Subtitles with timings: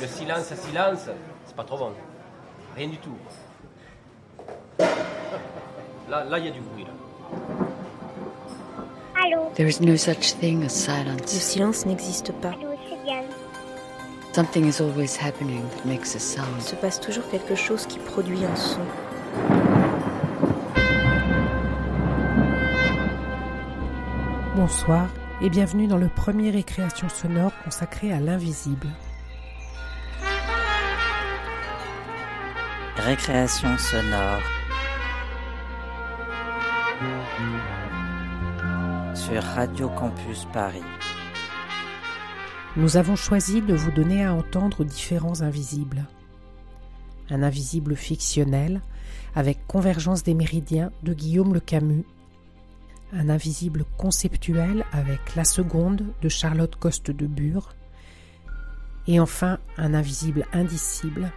[0.00, 1.08] Le silence, silence,
[1.46, 1.92] c'est pas trop bon.
[2.76, 3.14] Rien du tout.
[6.08, 6.84] Là, là, il y a du bruit.
[6.84, 6.90] Là.
[9.22, 9.50] Allô?
[9.54, 11.30] There is no such thing as Le silence.
[11.30, 12.50] silence n'existe pas.
[12.50, 12.70] Allô.
[14.32, 16.60] Something is always happening that makes a Il sound.
[16.62, 18.80] se passe toujours quelque chose qui produit un son.
[24.56, 25.08] Bonsoir
[25.42, 28.88] et bienvenue dans le premier récréation sonore consacré à l'invisible.
[33.00, 34.42] Récréation sonore
[39.14, 40.82] sur Radio Campus Paris.
[42.76, 46.04] Nous avons choisi de vous donner à entendre différents invisibles.
[47.30, 48.82] Un invisible fictionnel
[49.34, 52.04] avec Convergence des méridiens de Guillaume le Camus.
[53.14, 57.74] Un invisible conceptuel avec La Seconde de Charlotte Coste de Bure.
[59.06, 61.32] Et enfin un invisible indicible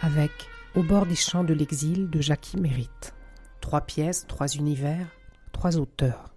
[0.00, 0.30] avec
[0.74, 3.14] Au bord des champs de l'exil de Jackie Mérite.
[3.60, 5.08] Trois pièces, trois univers,
[5.52, 6.34] trois auteurs.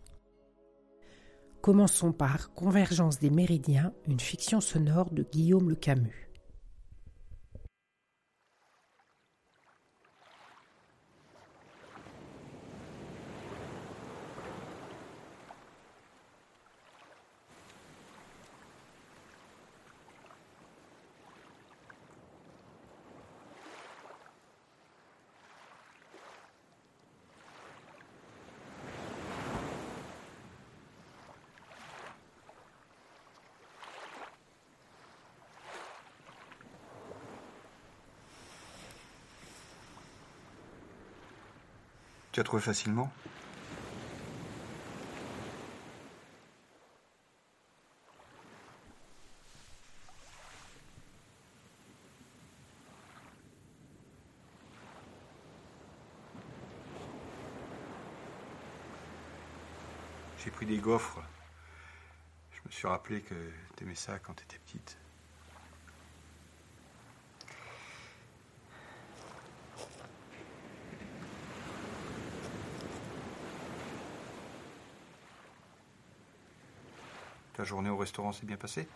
[1.62, 6.31] Commençons par Convergence des méridiens, une fiction sonore de Guillaume le Camus.
[42.32, 43.12] Tu as trouvé facilement
[60.44, 61.20] J'ai pris des gaufres.
[62.52, 63.36] Je me suis rappelé que
[63.76, 64.98] t'aimais ça quand t'étais petite.
[77.62, 78.88] Ta journée au restaurant s'est bien passée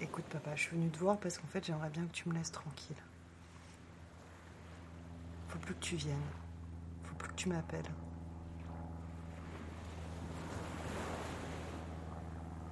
[0.00, 2.34] Écoute papa, je suis venue te voir parce qu'en fait j'aimerais bien que tu me
[2.34, 2.94] laisses tranquille.
[5.48, 6.22] Faut plus que tu viennes.
[7.02, 7.90] Faut plus que tu m'appelles.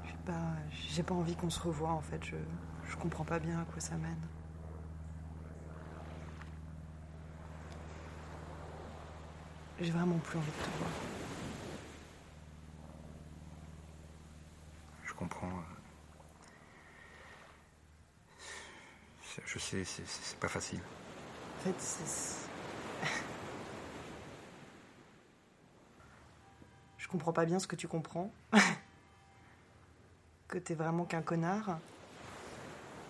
[0.06, 2.24] J'ai pas, pas envie qu'on se revoie en fait.
[2.24, 2.36] Je,
[2.88, 4.22] je comprends pas bien à quoi ça mène.
[9.80, 10.90] J'ai vraiment plus envie de te voir.
[15.18, 15.48] Je comprends.
[15.48, 15.78] euh.
[19.76, 20.80] C'est- pas facile.
[21.58, 22.48] En fait, c'est.
[26.98, 28.30] Je comprends pas bien ce que tu comprends.
[30.48, 31.78] que t'es vraiment qu'un connard.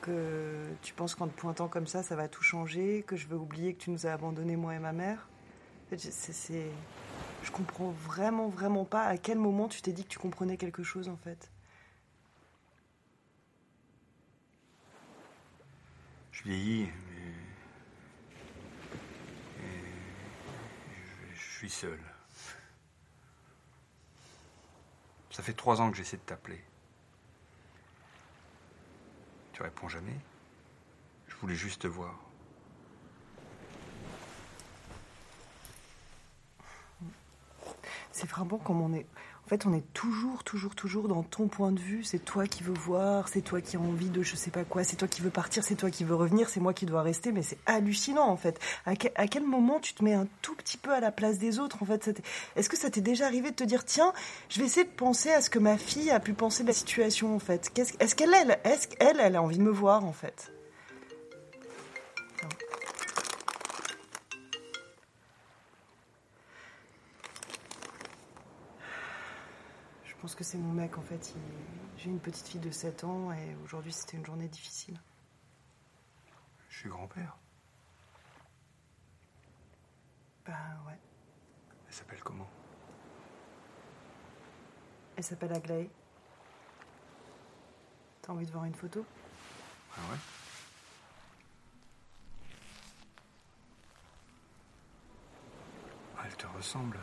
[0.01, 3.05] Que tu penses qu'en te pointant comme ça, ça va tout changer.
[3.07, 5.29] Que je veux oublier que tu nous as abandonnés, moi et ma mère.
[5.97, 6.71] C'est.
[7.43, 10.83] Je comprends vraiment, vraiment pas à quel moment tu t'es dit que tu comprenais quelque
[10.83, 11.51] chose en fait.
[16.39, 17.33] Je vieillis, mais.
[21.35, 21.99] Je suis seul.
[25.33, 26.63] Ça fait trois ans que j'essaie de t'appeler.
[29.53, 30.17] Tu réponds jamais.
[31.27, 32.15] Je voulais juste te voir.
[38.13, 39.07] C'est vraiment comme on est.
[39.49, 42.05] En fait, on est toujours, toujours, toujours dans ton point de vue.
[42.05, 44.85] C'est toi qui veux voir, c'est toi qui as envie de je sais pas quoi,
[44.85, 47.33] c'est toi qui veux partir, c'est toi qui veux revenir, c'est moi qui dois rester.
[47.33, 48.61] Mais c'est hallucinant en fait.
[48.85, 51.39] À, que- à quel moment tu te mets un tout petit peu à la place
[51.39, 52.21] des autres en fait?
[52.57, 54.13] Est-ce que ça t'est déjà arrivé de te dire tiens,
[54.51, 56.75] je vais essayer de penser à ce que ma fille a pu penser de la
[56.75, 57.73] situation en fait?
[58.01, 60.53] Est-ce qu'elle, elle, est-ce qu'elle, elle a envie de me voir en fait?
[70.29, 71.33] Pense que c'est mon mec en fait.
[71.35, 71.41] Il-
[71.97, 75.01] J'ai une petite fille de 7 ans et aujourd'hui c'était une journée difficile.
[76.69, 77.35] Je suis grand-père.
[80.45, 80.53] Bah
[80.87, 80.99] ouais.
[81.87, 82.47] Elle s'appelle comment?
[85.17, 85.89] Elle s'appelle Aglaé.
[88.21, 89.07] T'as envie de voir une photo?
[89.97, 90.19] Ah ouais?
[96.19, 96.99] Ah, Elle te ressemble.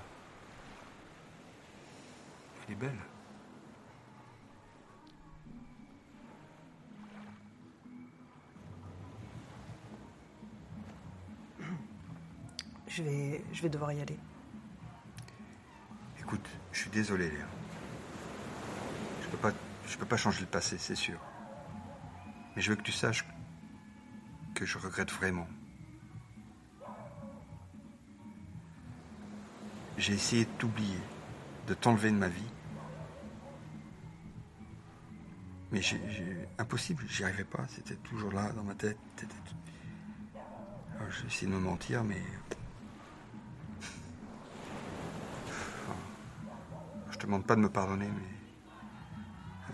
[2.68, 3.00] Elle est belle.
[12.96, 14.18] Je vais, je vais devoir y aller.
[16.18, 17.46] Écoute, je suis désolé, Léa.
[19.22, 19.52] Je peux pas,
[19.86, 21.20] je peux pas changer le passé, c'est sûr.
[22.56, 23.26] Mais je veux que tu saches
[24.54, 25.46] que je regrette vraiment.
[29.98, 31.02] J'ai essayé de t'oublier,
[31.68, 32.52] de t'enlever de ma vie.
[35.74, 36.00] Mais j'ai,
[36.58, 37.68] impossible, j'y arrivais pas.
[37.68, 38.98] C'était toujours là dans ma tête.
[41.10, 42.22] J'ai essayé de me mentir, mais
[47.16, 48.28] Je te demande pas de me pardonner, mais.
[49.70, 49.74] euh,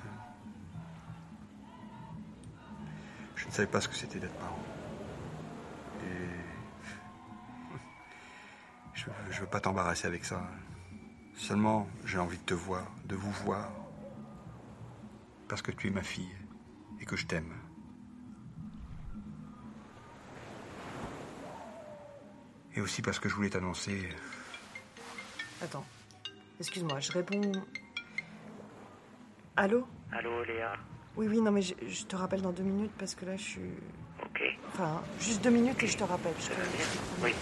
[3.36, 4.60] Je ne savais pas ce que c'était d'être parent.
[6.04, 6.28] Et.
[8.94, 10.48] Je, je veux pas t'embarrasser avec ça.
[11.34, 13.72] Seulement, j'ai envie de te voir, de vous voir.
[15.50, 16.30] Parce que tu es ma fille
[17.00, 17.52] et que je t'aime.
[22.76, 24.10] Et aussi parce que je voulais t'annoncer.
[25.60, 25.84] Attends.
[26.62, 27.52] Excuse-moi, je réponds.
[29.58, 29.88] Allô?
[30.12, 30.74] Allô, Léa
[31.18, 33.42] Oui, oui, non, mais je, je te rappelle dans deux minutes parce que là, je
[33.42, 33.74] suis.
[34.24, 34.44] Ok.
[34.68, 36.34] Enfin, juste deux minutes et je te rappelle.
[36.40, 36.86] Je te- promets.
[37.24, 37.34] Oui.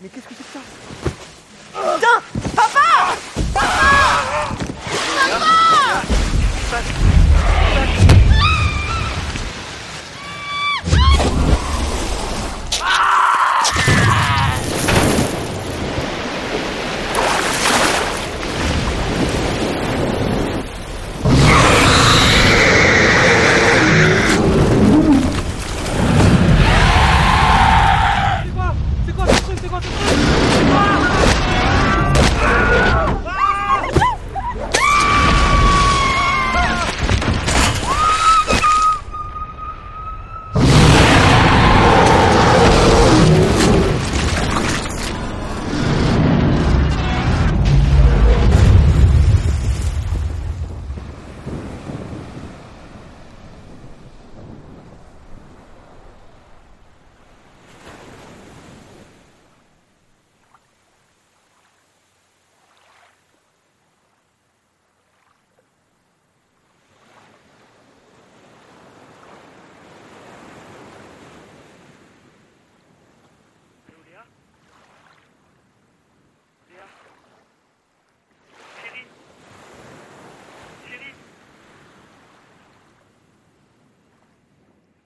[0.00, 1.80] Mais qu'est-ce que c'est que ça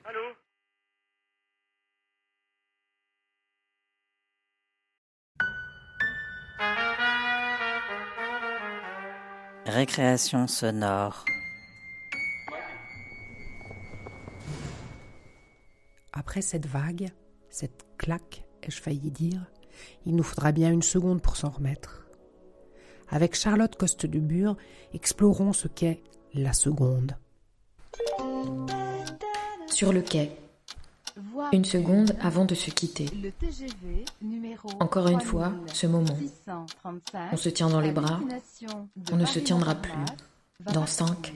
[0.09, 0.21] Allô
[9.67, 11.25] Récréation sonore.
[16.13, 17.11] Après cette vague,
[17.51, 19.45] cette claque, ai-je failli dire,
[20.05, 22.07] il nous faudra bien une seconde pour s'en remettre.
[23.09, 24.57] Avec Charlotte Coste de Bure,
[24.95, 27.17] explorons ce qu'est la seconde.
[29.77, 30.35] Sur le quai,
[31.53, 33.11] une seconde avant de se quitter.
[34.81, 36.17] Encore une fois, ce moment.
[36.17, 38.19] 635, On se tient dans les bras.
[39.13, 39.93] On ne se tiendra plus.
[40.61, 41.09] Dans partir.
[41.09, 41.35] 5,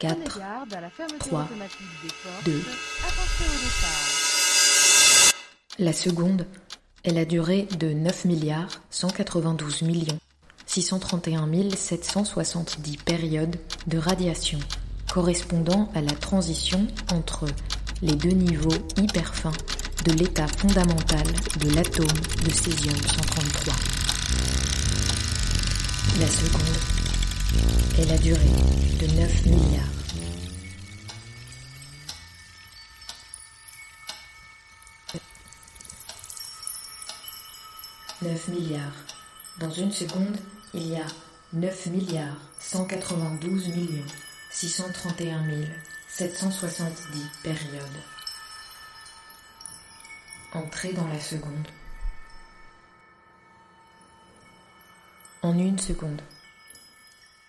[0.00, 0.80] Prenez 4, garde à
[5.78, 6.46] la seconde
[7.04, 10.18] est la durée de 9 milliards 192 millions
[10.66, 13.54] 631 770 périodes
[13.86, 14.58] de radiation,
[15.18, 17.46] correspondant à la transition entre
[18.02, 19.50] les deux niveaux hyper fins
[20.04, 21.26] de l'état fondamental
[21.58, 22.06] de l'atome
[22.44, 23.72] de césium-133.
[26.20, 26.76] La seconde
[27.98, 28.38] est la durée
[29.00, 29.88] de 9 milliards.
[38.22, 39.04] «9 milliards.
[39.58, 40.36] Dans une seconde,
[40.74, 41.06] il y a
[41.54, 44.04] 9 milliards 192 millions
[44.50, 45.44] 631
[46.08, 47.82] 770 périodes.
[50.54, 51.68] Entrée dans la seconde.
[55.42, 56.22] En une seconde.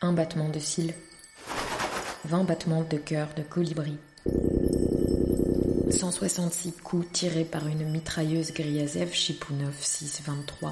[0.01, 0.93] Un battement de cils.
[2.25, 3.97] 20 battements de cœur de colibri.
[5.89, 10.71] 166 coups tirés par une mitrailleuse Griazev Chipounov 623.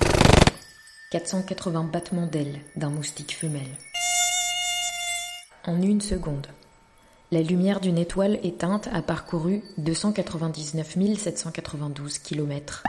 [1.10, 3.78] 480 battements d'ailes d'un moustique femelle.
[5.68, 6.48] En une seconde,
[7.30, 12.84] la lumière d'une étoile éteinte a parcouru 299 792 km.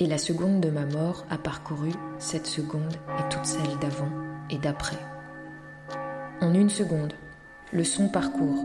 [0.00, 4.08] Et la seconde de ma mort a parcouru cette seconde et toutes celles d'avant
[4.48, 4.96] et d'après.
[6.40, 7.12] En une seconde,
[7.74, 8.64] le son parcourt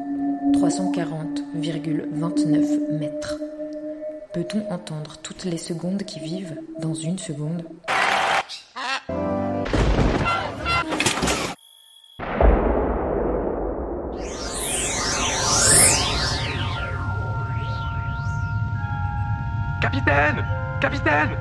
[0.53, 3.41] 340,29 mètres.
[4.33, 7.65] Peut-on entendre toutes les secondes qui vivent dans une seconde?
[20.11, 20.45] Capitaine
[20.81, 21.37] Capitaine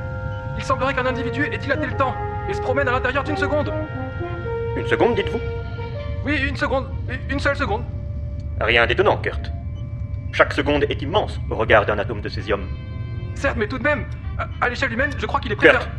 [0.57, 2.15] Il semblerait qu'un individu ait dilaté le temps
[2.49, 3.73] et se promène à l'intérieur d'une seconde.
[4.77, 5.41] Une seconde, dites-vous?
[6.25, 6.87] Oui, une seconde.
[7.29, 7.83] Une seule seconde.
[8.61, 9.51] Rien d'étonnant, Kurt.
[10.33, 12.69] Chaque seconde est immense au regard d'un atome de césium.
[13.35, 14.05] Certes, mais tout de même,
[14.61, 15.99] à, l'échelle humaine, je crois qu'il est Kurt, préférable.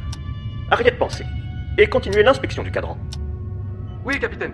[0.69, 1.25] arrêtez de penser
[1.77, 2.97] et continuez l'inspection du cadran.
[4.05, 4.53] Oui, capitaine.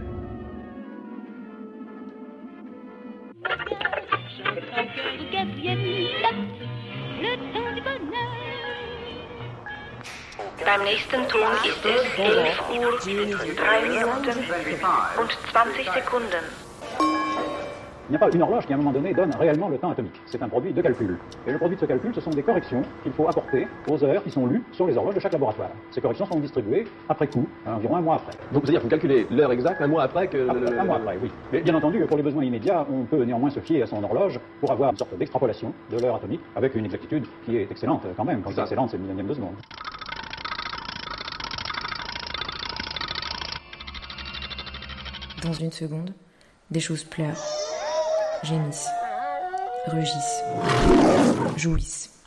[10.78, 13.00] Beim nächsten Ton ist es 11 Uhr
[13.56, 14.38] 3 Minuten
[15.20, 16.44] und 20 Sekunden.
[18.10, 19.90] Il n'y a pas une horloge qui, à un moment donné, donne réellement le temps
[19.90, 20.22] atomique.
[20.28, 21.18] C'est un produit de calcul.
[21.48, 24.24] Et le produit de ce calcul, ce sont des corrections qu'il faut apporter aux heures
[24.24, 25.72] qui sont lues sur les horloges de chaque laboratoire.
[25.90, 28.34] Ces corrections sont distribuées après coup, environ un mois après.
[28.52, 30.48] Donc, c'est-à-dire que vous calculez l'heure exacte un mois après que...
[30.48, 31.32] Un, un mois après, oui.
[31.52, 34.40] Mais bien entendu, pour les besoins immédiats, on peut néanmoins se fier à son horloge
[34.60, 38.26] pour avoir une sorte d'extrapolation de l'heure atomique avec une exactitude qui est excellente quand
[38.26, 38.42] même.
[38.44, 39.56] Quand c'est excellente, c'est le millionième de seconde.
[45.44, 46.14] Dans une seconde,
[46.72, 47.38] des choses pleurent,
[48.44, 48.90] gémissent,
[49.86, 50.44] rugissent,
[51.56, 52.24] jouissent.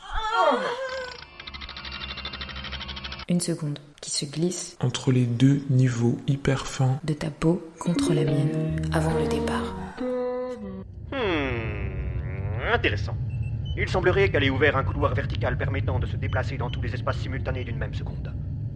[3.27, 8.13] Une seconde qui se glisse entre les deux niveaux hyper fins de ta peau contre
[8.13, 9.75] la mienne avant le départ.
[11.11, 13.17] Hmm, intéressant.
[13.75, 16.93] Il semblerait qu'elle ait ouvert un couloir vertical permettant de se déplacer dans tous les
[16.93, 18.33] espaces simultanés d'une même seconde.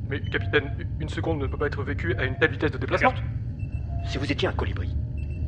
[0.09, 3.13] Mais, capitaine, une seconde ne peut pas être vécue à une telle vitesse de déplacement.
[4.07, 4.95] Si vous étiez un colibri,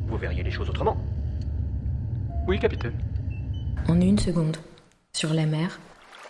[0.06, 0.96] vous verriez les choses autrement.
[2.46, 2.94] Oui, capitaine.
[3.88, 4.56] En une seconde,
[5.12, 5.78] sur la mer,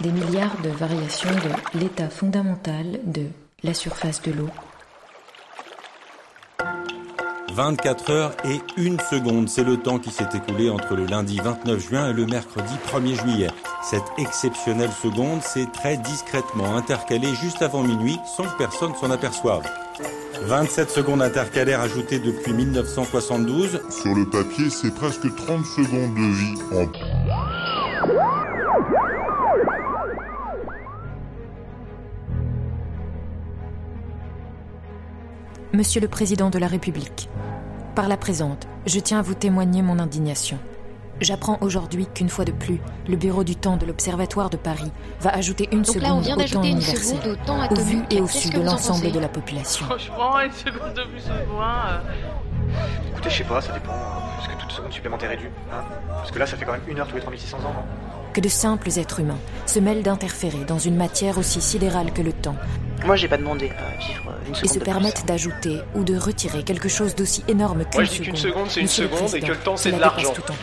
[0.00, 3.26] des milliards de variations de l'état fondamental de
[3.62, 4.50] la surface de l'eau.
[7.58, 11.88] 24 heures et une seconde, c'est le temps qui s'est écoulé entre le lundi 29
[11.88, 13.48] juin et le mercredi 1er juillet.
[13.82, 19.64] Cette exceptionnelle seconde s'est très discrètement intercalée juste avant minuit sans que personne s'en aperçoive.
[20.42, 23.80] 27 secondes intercalaires ajoutées depuis 1972.
[23.90, 26.86] Sur le papier, c'est presque 30 secondes de vie en
[35.78, 37.28] Monsieur le Président de la République,
[37.98, 40.56] par la présente, je tiens à vous témoigner mon indignation.
[41.20, 42.78] J'apprends aujourd'hui qu'une fois de plus,
[43.08, 46.20] le Bureau du temps de l'Observatoire de Paris va ajouter une Donc seconde là, on
[46.20, 49.26] vient au temps universel, au temps au vu et au su de l'ensemble de la
[49.28, 49.84] population.
[49.86, 51.74] Franchement, une seconde de plus au moins.
[51.90, 53.90] euh, Écoutez, je sais pas, ça dépend.
[53.90, 56.72] euh, Est-ce que toute seconde supplémentaire est due hein Parce que là, ça fait quand
[56.74, 57.60] même une heure tous les 3600 ans.
[57.62, 62.22] non Que de simples êtres humains se mêlent d'interférer dans une matière aussi sidérale que
[62.22, 62.54] le temps
[63.04, 66.16] Moi, j'ai pas demandé à vivre une seconde et se de permettent d'ajouter ou de
[66.16, 69.40] retirer quelque chose d'aussi énorme qu'une Moi, je dis qu'une seconde, c'est une seconde et
[69.40, 70.32] que le temps, c'est de l'argent.
[70.46, 70.54] Quand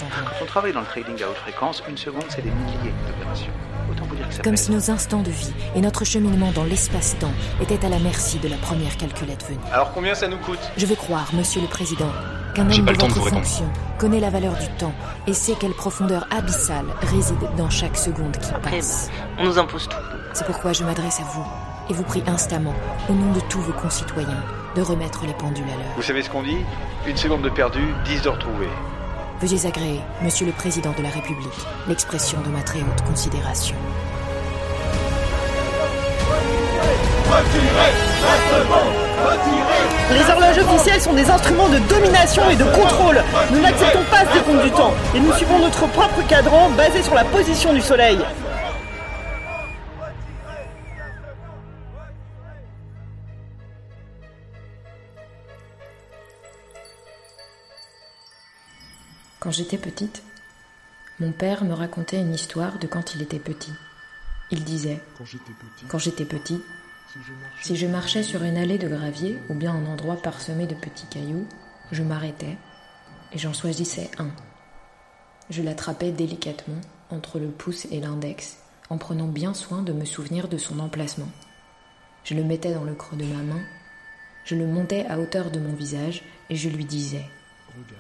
[0.41, 3.51] on travaille dans le trading à haute fréquence, une seconde, c'est des milliers d'opérations.
[3.91, 4.63] Autant vous dire que ça Comme pèse.
[4.63, 8.47] si nos instants de vie et notre cheminement dans l'espace-temps étaient à la merci de
[8.47, 9.59] la première calculette venue.
[9.71, 10.59] Alors combien ça nous coûte?
[10.75, 12.09] Je veux croire, Monsieur le Président,
[12.53, 13.65] qu'un homme pas de votre fonction
[13.99, 14.93] connaît la valeur du temps
[15.27, 19.09] et sait quelle profondeur abyssale réside dans chaque seconde qui passe.
[19.37, 19.97] On nous impose tout.
[20.33, 21.45] C'est pourquoi je m'adresse à vous
[21.89, 22.73] et vous prie instamment,
[23.09, 24.43] au nom de tous vos concitoyens,
[24.75, 25.95] de remettre les pendules à l'heure.
[25.95, 26.57] Vous savez ce qu'on dit?
[27.07, 28.67] Une seconde de perdu, 10 de retrouvé.
[29.41, 33.75] Veuillez agréer, Monsieur le Président de la République, l'expression de ma très haute considération.
[40.11, 43.21] Les horloges officielles sont des instruments de domination et de contrôle.
[43.51, 47.13] Nous n'acceptons pas ce décompte du temps et nous suivons notre propre cadran basé sur
[47.13, 48.17] la position du soleil.
[59.45, 60.23] Quand j'étais petite,
[61.19, 63.73] mon père me racontait une histoire de quand il était petit.
[64.49, 64.99] Il disait
[65.87, 66.59] quand j'étais petit.
[67.61, 71.05] Si je marchais sur une allée de gravier ou bien un endroit parsemé de petits
[71.05, 71.47] cailloux,
[71.91, 72.57] je m'arrêtais
[73.33, 74.31] et j'en choisissais un.
[75.51, 78.57] Je l'attrapais délicatement entre le pouce et l'index,
[78.89, 81.29] en prenant bien soin de me souvenir de son emplacement.
[82.23, 83.61] Je le mettais dans le creux de ma main,
[84.43, 87.25] je le montais à hauteur de mon visage et je lui disais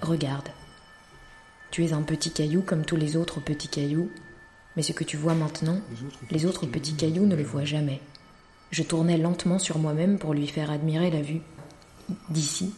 [0.01, 0.49] Regarde,
[1.75, 4.09] tu es un petit caillou comme tous les autres petits cailloux,
[4.77, 5.81] mais ce que tu vois maintenant,
[6.31, 7.99] les autres petits cailloux ne le voient jamais.
[8.71, 11.41] Je tournais lentement sur moi-même pour lui faire admirer la vue.
[12.29, 12.73] D'ici,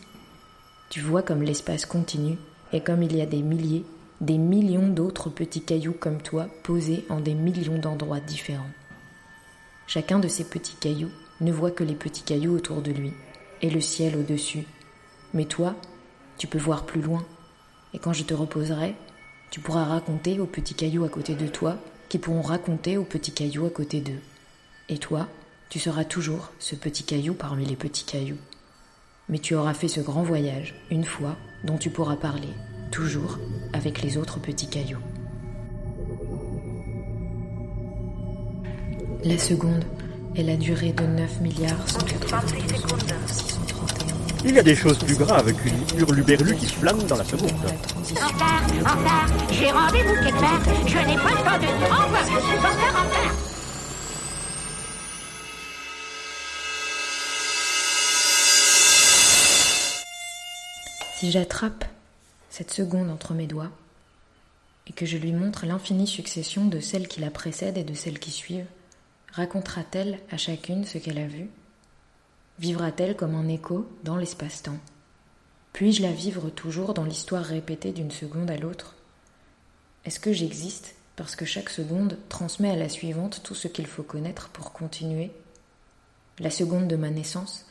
[0.90, 2.40] tu vois comme l'espace continue
[2.74, 3.86] et comme il y a des milliers,
[4.20, 8.72] des millions d'autres petits cailloux comme toi posés en des millions d'endroits différents.
[9.86, 11.12] Chacun de ces petits cailloux
[11.42, 13.14] ne voit que les petits cailloux autour de lui
[13.62, 14.66] et le ciel au-dessus.
[15.36, 15.76] Mais toi,
[16.40, 17.24] tu peux voir plus loin.
[17.98, 18.94] Et quand je te reposerai,
[19.50, 21.78] tu pourras raconter aux petits cailloux à côté de toi
[22.10, 24.22] qui pourront raconter aux petits cailloux à côté d'eux.
[24.88, 25.28] Et toi,
[25.70, 28.38] tu seras toujours ce petit caillou parmi les petits cailloux.
[29.30, 32.54] Mais tu auras fait ce grand voyage une fois dont tu pourras parler,
[32.92, 33.40] toujours
[33.74, 35.02] avec les autres petits cailloux.
[39.24, 39.86] La seconde
[40.36, 45.54] est la durée de 9 milliards 192 631 Il y a des choses plus graves
[45.54, 47.52] qu'une hurluberlu qui flamme dans la seconde.
[47.52, 50.62] En retard, en retard, j'ai rendez-vous quelque part.
[50.86, 53.36] Je n'ai pas le temps de dire au revoir, je suis encore en retard.
[61.16, 61.86] Si j'attrape
[62.52, 63.72] cette seconde entre mes doigts
[64.86, 68.20] et que je lui montre l'infinie succession de celles qui la précèdent et de celles
[68.20, 68.68] qui suivent,
[69.34, 71.50] racontera-t-elle à chacune ce qu'elle a vu?
[72.60, 74.80] Vivra-t-elle comme un écho dans l'espace-temps?
[75.74, 78.96] Puis-je la vivre toujours dans l'histoire répétée d'une seconde à l'autre?
[80.06, 84.04] Est-ce que j'existe parce que chaque seconde transmet à la suivante tout ce qu'il faut
[84.04, 85.32] connaître pour continuer?
[86.40, 87.68] La seconde de ma naissance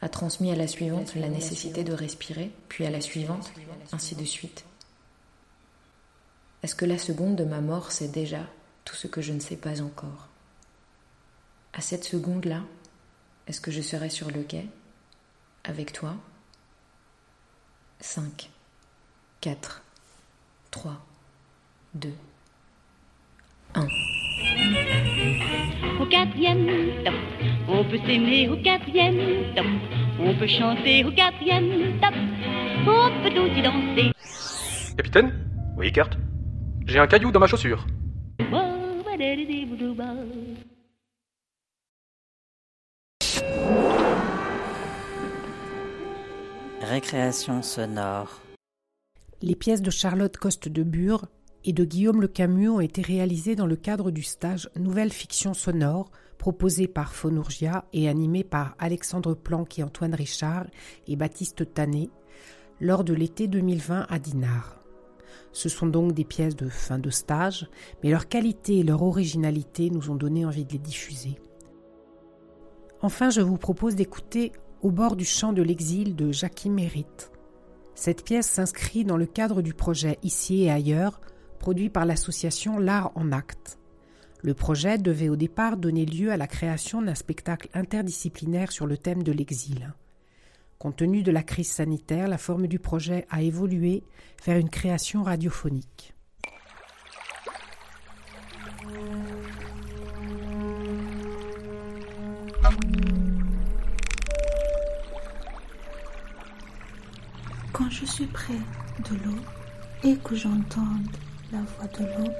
[0.00, 3.52] a transmis à la suivante la nécessité de respirer, puis à la suivante,
[3.92, 4.64] ainsi de suite.
[6.62, 8.46] Est-ce que la seconde de ma mort sait déjà
[8.84, 10.28] tout ce que je ne sais pas encore?
[11.72, 12.62] À cette seconde-là,
[13.50, 14.64] est-ce que je serai sur le quai
[15.64, 16.14] Avec toi?
[17.98, 18.48] 5,
[19.40, 19.82] 4,
[20.70, 21.04] 3,
[21.94, 22.12] 2,
[23.74, 23.86] 1.
[26.00, 27.14] Au quatrième top,
[27.68, 29.66] on peut s'aimer au quatrième top,
[30.20, 32.14] on peut chanter au quatrième top,
[32.86, 34.12] on peut aussi danser.
[34.96, 35.32] Capitaine?
[35.76, 36.16] Oui, Kurt?
[36.86, 37.84] J'ai un caillou dans ma chaussure.
[46.82, 48.40] Récréation sonore.
[49.42, 51.26] Les pièces de Charlotte Coste de Bure
[51.64, 55.54] et de Guillaume Le Camus ont été réalisées dans le cadre du stage Nouvelle fiction
[55.54, 60.66] sonore proposé par Phonourgia et animé par Alexandre Planck et Antoine Richard
[61.06, 62.10] et Baptiste Tanet
[62.80, 64.80] lors de l'été 2020 à Dinard.
[65.52, 67.68] Ce sont donc des pièces de fin de stage,
[68.02, 71.38] mais leur qualité et leur originalité nous ont donné envie de les diffuser.
[73.02, 77.30] Enfin, je vous propose d'écouter Au bord du champ de l'exil de Jackie Mérite.
[77.94, 81.20] Cette pièce s'inscrit dans le cadre du projet Ici et ailleurs,
[81.58, 83.78] produit par l'association L'Art en Acte.
[84.42, 88.98] Le projet devait au départ donner lieu à la création d'un spectacle interdisciplinaire sur le
[88.98, 89.94] thème de l'exil.
[90.78, 94.02] Compte tenu de la crise sanitaire, la forme du projet a évolué
[94.44, 96.14] vers une création radiophonique.
[107.72, 108.60] Quand je suis près
[109.08, 109.38] de l'eau
[110.04, 110.96] et que j'entends
[111.52, 112.30] la voix de l'eau,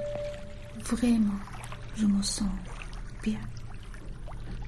[0.85, 1.39] vraiment,
[1.95, 2.49] je me sens
[3.23, 3.39] bien.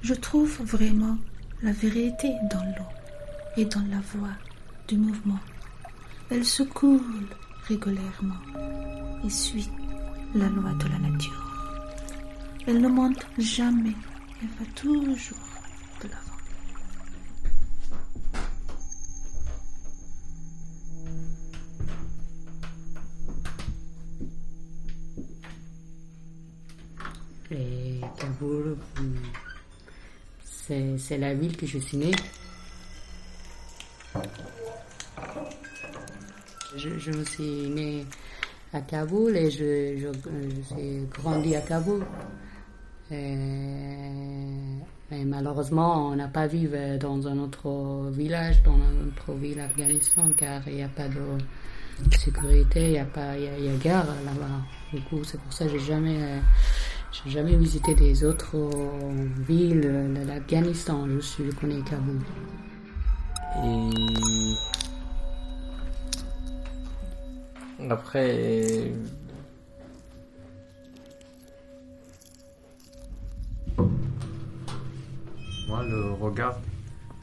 [0.02, 1.16] Je trouve vraiment
[1.62, 2.88] la vérité dans l'eau
[3.56, 4.34] et dans la voix
[4.88, 5.40] du mouvement.
[6.30, 7.00] Elle se coule
[7.68, 8.40] régulièrement
[9.24, 9.70] et suit
[10.34, 11.44] la loi de la nature.
[12.66, 13.94] Elle ne monte jamais,
[14.42, 15.38] elle va toujours
[16.02, 16.34] de l'avant.
[27.50, 28.76] Et Kaboul,
[30.96, 32.10] c'est la ville que je suis né.
[36.76, 38.04] Je, je me suis né
[38.72, 40.08] à Kaboul et je, je,
[40.56, 42.04] je suis grandi à Kaboul.
[43.10, 43.36] Et,
[45.12, 50.30] et malheureusement, on n'a pas vécu dans un autre village, dans un autre ville Afghanistan,
[50.36, 53.68] car il n'y a pas de sécurité, il y a pas, il y a, y
[53.68, 54.62] a guerre là-bas.
[54.92, 56.40] Du coup, c'est pour ça que j'ai jamais, euh,
[57.12, 61.06] j'ai jamais visité des autres euh, villes de l'Afghanistan.
[61.08, 62.20] Je suis, je connais Kaboul.
[67.80, 68.92] Et après,
[75.74, 76.56] moi le regard,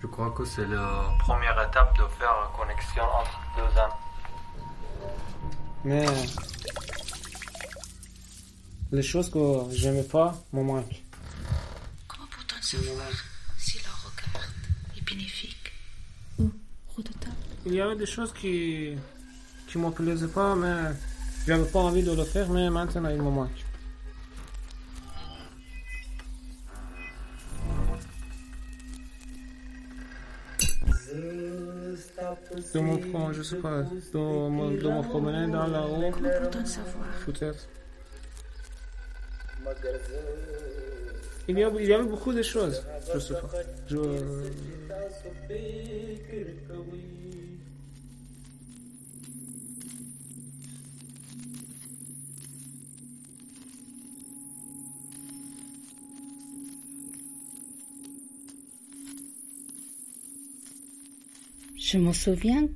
[0.01, 0.87] je crois que c'est la
[1.19, 3.97] première étape de faire une connexion entre deux âmes.
[5.85, 6.05] Mais
[8.91, 11.01] les choses que j'aimais pas me manquent.
[12.09, 13.13] Comment peut-on savoir
[13.57, 14.47] si le regard
[14.97, 15.67] est bénéfique
[16.39, 16.51] ou
[16.97, 17.35] redoutant
[17.65, 18.97] Il y avait des choses qui
[19.67, 20.77] qui me plaisaient pas, mais
[21.47, 23.61] J'avais pas envie de le faire, mais maintenant il me manque.
[32.73, 33.89] De mon front, je sais pas, de
[34.49, 36.11] me, de me promener dans la rue.
[36.11, 37.67] Comment peut-on savoir Peut-être.
[41.47, 43.49] Il y, a, il y avait beaucoup de choses, je sais pas.
[43.87, 43.97] Je...
[61.91, 62.69] Je me souviens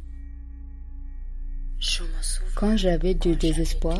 [2.55, 3.99] quand j'avais du désespoir,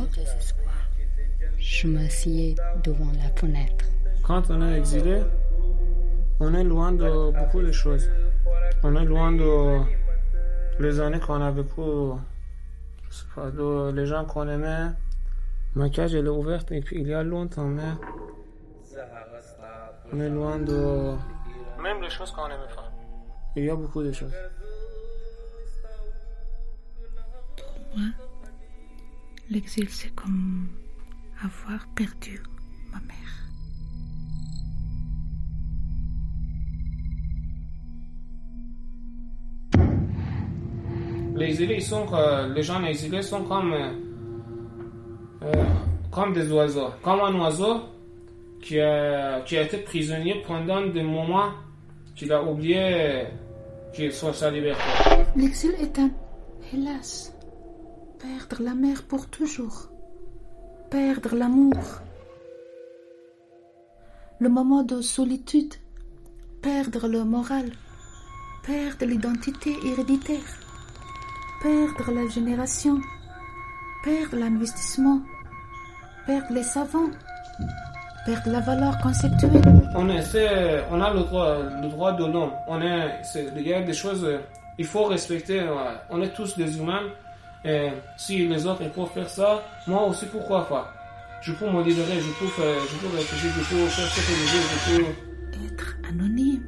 [1.58, 3.86] je m'asseyais devant la fenêtre.
[4.24, 5.22] Quand on est exilé,
[6.42, 8.12] on est loin de beaucoup de choses.
[8.84, 9.80] On est loin de
[10.82, 12.20] les années qu'on a vécues,
[13.38, 14.90] de les gens qu'on aimait.
[15.76, 17.94] Ma cage elle est ouverte et puis il y a longtemps, mais
[20.12, 21.16] on est loin de
[21.82, 22.92] même les choses qu'on aimait pas.
[23.56, 24.34] Il y a beaucoup de choses.
[27.96, 28.06] Moi,
[29.50, 30.68] l'exil, c'est comme
[31.44, 32.42] avoir perdu
[32.92, 33.16] ma mère?
[41.36, 43.92] Les sont, euh, les gens exilés sont comme, euh,
[45.44, 45.66] euh,
[46.12, 46.92] comme des oiseaux.
[47.02, 47.82] Comme un oiseau
[48.62, 51.52] qui a, qui a été prisonnier pendant des moments
[52.16, 53.26] qu'il a oublié
[53.94, 54.82] qu'il soit sa liberté.
[55.36, 56.10] L'exil est un,
[56.74, 57.35] hélas,
[58.26, 59.90] perdre la mère pour toujours,
[60.90, 61.84] perdre l'amour,
[64.40, 65.74] le moment de solitude,
[66.62, 67.68] perdre le moral,
[68.64, 70.52] perdre l'identité héréditaire,
[71.62, 73.00] perdre la génération,
[74.04, 75.20] perdre l'investissement,
[76.26, 77.12] perdre les savants,
[78.26, 79.62] perdre la valeur conceptuelle.
[79.96, 81.22] On, a le
[81.90, 82.54] droit, de l'homme.
[82.68, 84.28] On il y a des choses,
[84.80, 85.64] il faut respecter.
[86.10, 87.04] On est tous des humains.
[87.66, 90.94] Et si les autres ils peuvent faire ça, moi aussi pourquoi pas.
[91.42, 94.22] Je peux me libérer, je peux, faire, je peux réfléchir, je peux faire ce que
[94.22, 95.66] je veux, je peux.
[95.66, 96.68] Être anonyme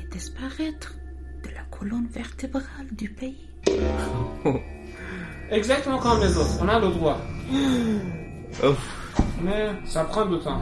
[0.00, 0.94] et disparaître
[1.42, 3.48] de la colonne vertébrale du pays.
[5.50, 7.18] Exactement comme les autres, on a le droit.
[9.42, 10.60] Mais ça prend du temps.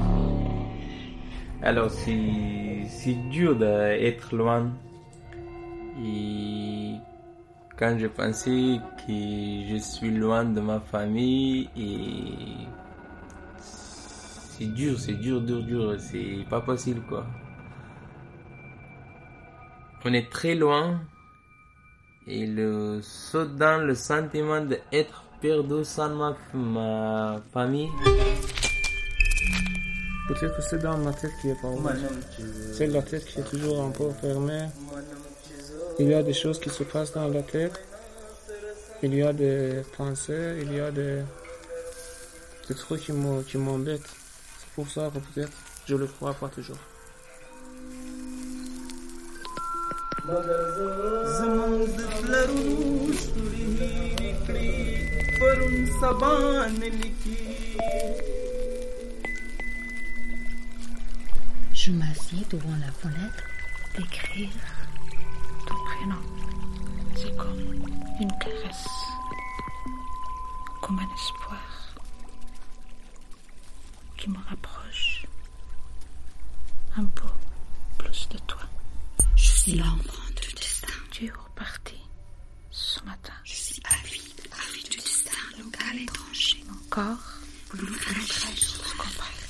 [1.62, 4.70] Alors, c'est c'est dur d'être loin.
[6.02, 6.95] Et
[7.78, 9.12] quand je pensais que
[9.70, 12.66] je suis loin de ma famille, et
[13.60, 17.26] c'est dur, c'est dur, dur, dur, c'est pas possible quoi.
[20.04, 21.00] On est très loin
[22.26, 27.90] et le saut dans le sentiment d'être perdu sans ma, ma famille.
[30.28, 31.68] Peut-être que c'est dans ma tête qui est pas.
[32.72, 34.66] C'est la tête qui est toujours un peu fermée.
[35.99, 37.77] Il y a des choses qui se passent dans la tête.
[39.03, 41.17] Il y a des pensées, il y a des,
[42.67, 44.11] des trucs qui m'ont- qui m'embêtent.
[44.59, 45.55] C'est pour ça que peut-être
[45.89, 46.81] je le crois pas toujours.
[51.37, 52.63] زمون د فلرو
[53.21, 54.71] ستوري هېرې کړې
[55.39, 56.33] پرون سبا
[56.79, 57.39] نه لیکي
[61.81, 63.43] Je m'assieds devant la fenêtre.
[64.03, 64.74] Écrire ton
[65.86, 66.22] prénom,
[67.14, 67.60] c'est comme
[68.20, 68.88] une caresse,
[70.82, 71.94] comme un espoir
[74.16, 75.26] qui me rapproche
[76.96, 77.28] un peu
[77.98, 78.60] plus de toi.
[79.36, 80.92] Je suis l'enfant du destin.
[81.10, 81.96] Tu es reparti
[82.70, 83.32] ce matin.
[83.44, 86.64] Je suis avide, avide du destin local étranger.
[86.68, 87.32] Mon corps,
[87.68, 89.45] Plus fragile,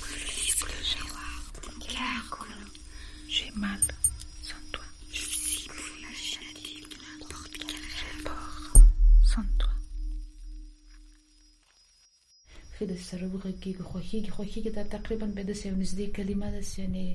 [13.09, 17.05] سره وغږېږي خوښېږي خوښېږي دا تقریبا به داسې یو نږدې کلمه ده چې یعنې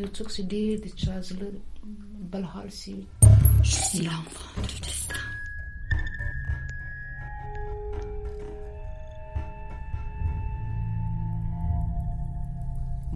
[0.00, 1.48] یو څوک چې ډېر د چا زړه
[2.32, 2.96] بل حال سي
[3.68, 5.22] Je suis l'enfant du destin.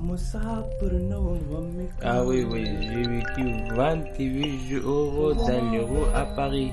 [0.09, 6.71] مسافر نو ومې Ah oui, oui, j'ai vécu 28 jours dans les roues à Paris.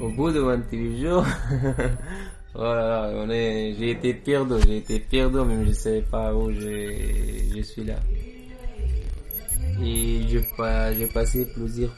[0.00, 1.26] Au bout de 28 jours,
[2.57, 7.61] voilà, on est, j'ai été perdu, j'ai été perdu, même je sais pas où je,
[7.61, 7.97] suis là.
[9.79, 11.95] Et j'ai pas, j'ai passé plusieurs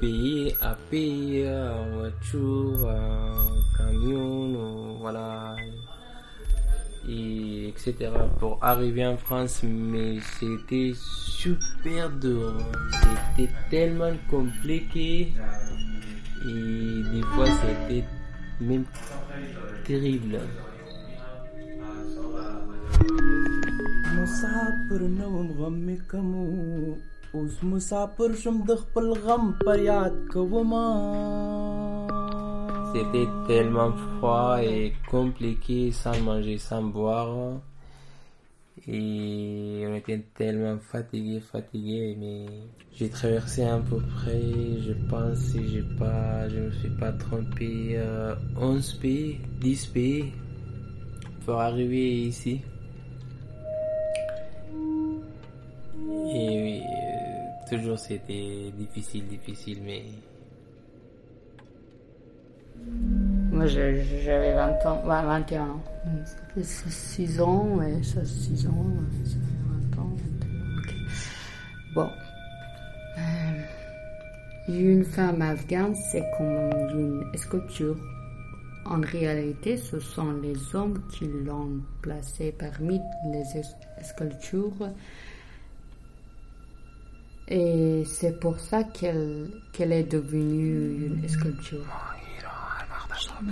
[0.00, 5.56] pays à pied, en voiture, en camion, voilà,
[7.06, 8.10] etc.
[8.38, 12.54] pour arriver en France, mais c'était super dur.
[13.36, 15.34] C'était tellement compliqué
[16.46, 18.04] et des fois c'était
[18.61, 18.85] même
[19.85, 20.39] terrible.
[24.15, 26.43] مسافر نو غمي کمو
[27.37, 30.87] اوس مسافر شم د خپل غم پر یاد کوما
[32.93, 37.31] C'était tellement froid et compliqué sans manger, sans boire.
[38.90, 42.46] Et on était tellement fatigué, fatigué, mais
[42.94, 44.40] j'ai traversé à peu près,
[44.80, 50.32] je pense, si j'ai pas, je me suis pas trompé, euh, 11 pays, 10 pays
[51.44, 52.62] pour arriver ici.
[56.32, 60.04] Et oui, euh, toujours c'était difficile, difficile, mais
[63.58, 65.82] Moi, j'avais 20 ans, ouais, 21 ans.
[66.24, 68.86] C'était 6 ans, ouais, ça, 6 ans,
[69.24, 70.10] ça fait 20 ans.
[70.16, 70.94] 21, ok.
[71.92, 72.08] Bon.
[73.18, 73.62] Euh,
[74.68, 77.96] une femme afghane, c'est comme une sculpture.
[78.86, 83.00] En réalité, ce sont les hommes qui l'ont placée parmi
[83.32, 84.88] les es- sculptures.
[87.48, 89.50] Et c'est pour ça qu'elle
[89.92, 91.84] est devenue une sculpture.
[93.38, 93.46] Toi.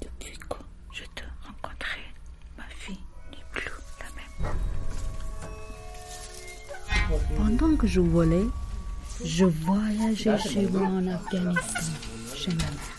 [0.00, 0.56] Depuis que
[0.92, 2.00] je te rencontrais,
[2.56, 2.98] ma vie
[3.30, 4.54] n'est plus la même.
[7.36, 8.46] Pendant que je volais,
[9.24, 11.80] je voyageais chez moi en Afghanistan,
[12.34, 12.89] chez ma mère.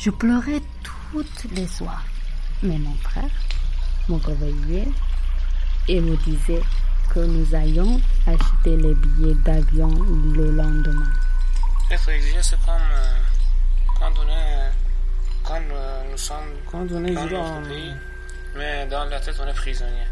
[0.00, 2.02] Je pleurais toutes les soirs.
[2.62, 3.28] Mais mon frère
[4.08, 4.88] me réveillait
[5.88, 6.62] et me disait
[7.12, 9.90] que nous allions acheter les billets d'avion
[10.34, 11.12] le lendemain.
[11.90, 13.16] Être exilé, c'est comme euh,
[13.98, 14.70] quand on est.
[15.44, 16.48] Quand euh, nous sommes.
[16.70, 17.92] Quand on est dans notre pays,
[18.56, 20.06] mais dans la tête, on est prisonnier.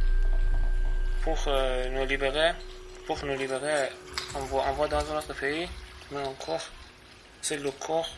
[1.23, 2.53] Pour euh, nous libérer,
[3.07, 3.89] pour nous libérer,
[4.35, 5.67] on va, on va dans un autre pays,
[6.13, 6.61] mais encore,
[7.41, 8.11] c'est le corps.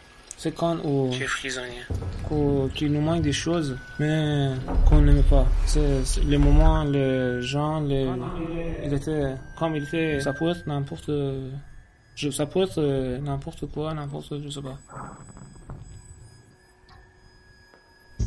[0.42, 2.70] C'est quand est prisonnier.
[2.74, 4.52] qui nous manque des choses, mais
[4.88, 5.46] qu'on n'aime pas.
[5.66, 8.08] C'est les moments, les gens, les,
[8.82, 11.10] il était, comme il était, ça peut être n'importe,
[12.16, 14.78] ça peut être euh, n'importe quoi, n'importe, je sais pas.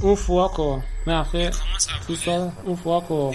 [0.03, 1.49] Une fois que, mais après,
[2.05, 3.31] tout ça, une fois que,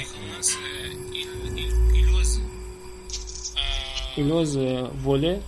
[4.19, 5.39] il ose euh, voler,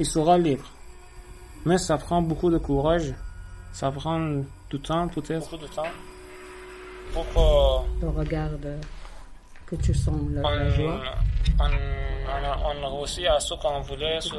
[0.00, 0.64] il sera libre.
[1.66, 3.12] Mais ça prend beaucoup de courage,
[3.72, 4.18] ça prend
[4.70, 5.50] du temps, peut-être.
[5.50, 5.82] Beaucoup de temps.
[7.12, 8.80] Pour que Je regarde
[9.66, 11.02] que tu sens la, on, la joie.
[11.58, 14.34] on, on, on réussit à ce qu'on voulait, ce-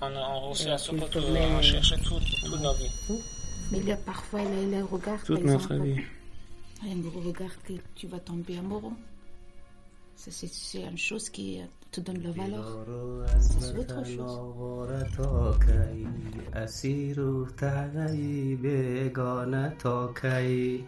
[0.00, 1.48] on, on réussit à ce S'il que te tu- plaît.
[1.58, 3.22] on cherchait tout, toute notre vie.
[3.70, 5.84] Mais il y a parfois les, les regards, Toute par notre exemple.
[5.90, 6.02] vie.
[6.84, 8.92] Un regard que tu vas tomber amoureux.
[10.16, 11.60] Ça, C'est c'est une chose qui
[14.04, 14.52] chose.
[15.16, 16.06] تا کی؟
[16.54, 20.84] اسیر و تنهی بگانه تا کی؟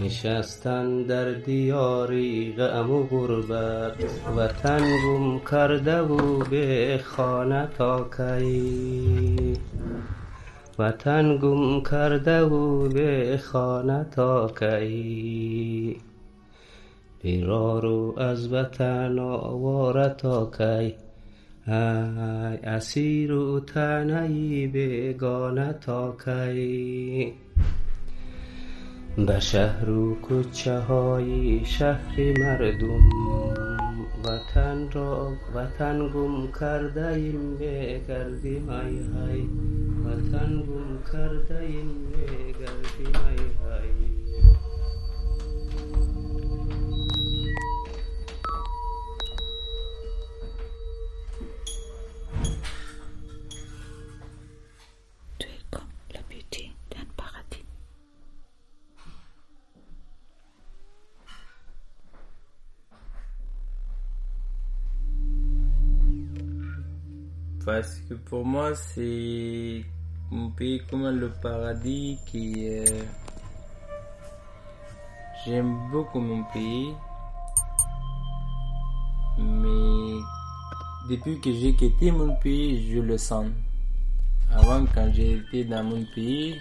[0.00, 4.04] نشستن در دیاری غم و غربت
[4.36, 9.56] وطن گم کرده و به خانه تا کی؟
[10.78, 16.00] وطن گم کرده و به خانه تا کی؟
[17.22, 20.94] بیرار و از وطن آواره تا کی
[21.66, 21.74] ای
[22.64, 27.32] اسیر و تنهی بگانه تا کی
[29.26, 33.10] به شهر و کوچه های شهر مردم
[34.24, 39.42] وطن را وطن گم کرده ایم بگردیم ای های.
[40.04, 44.19] وطن گم کرده ایم بگردیم ای های.
[67.64, 69.84] Parce que pour moi, c'est
[70.30, 72.68] mon pays comme le paradis qui.
[75.44, 76.92] J'aime beaucoup mon pays.
[79.38, 80.18] Mais
[81.08, 83.46] depuis que j'ai quitté mon pays, je le sens.
[84.52, 86.58] Avant, quand j'étais dans mon pays,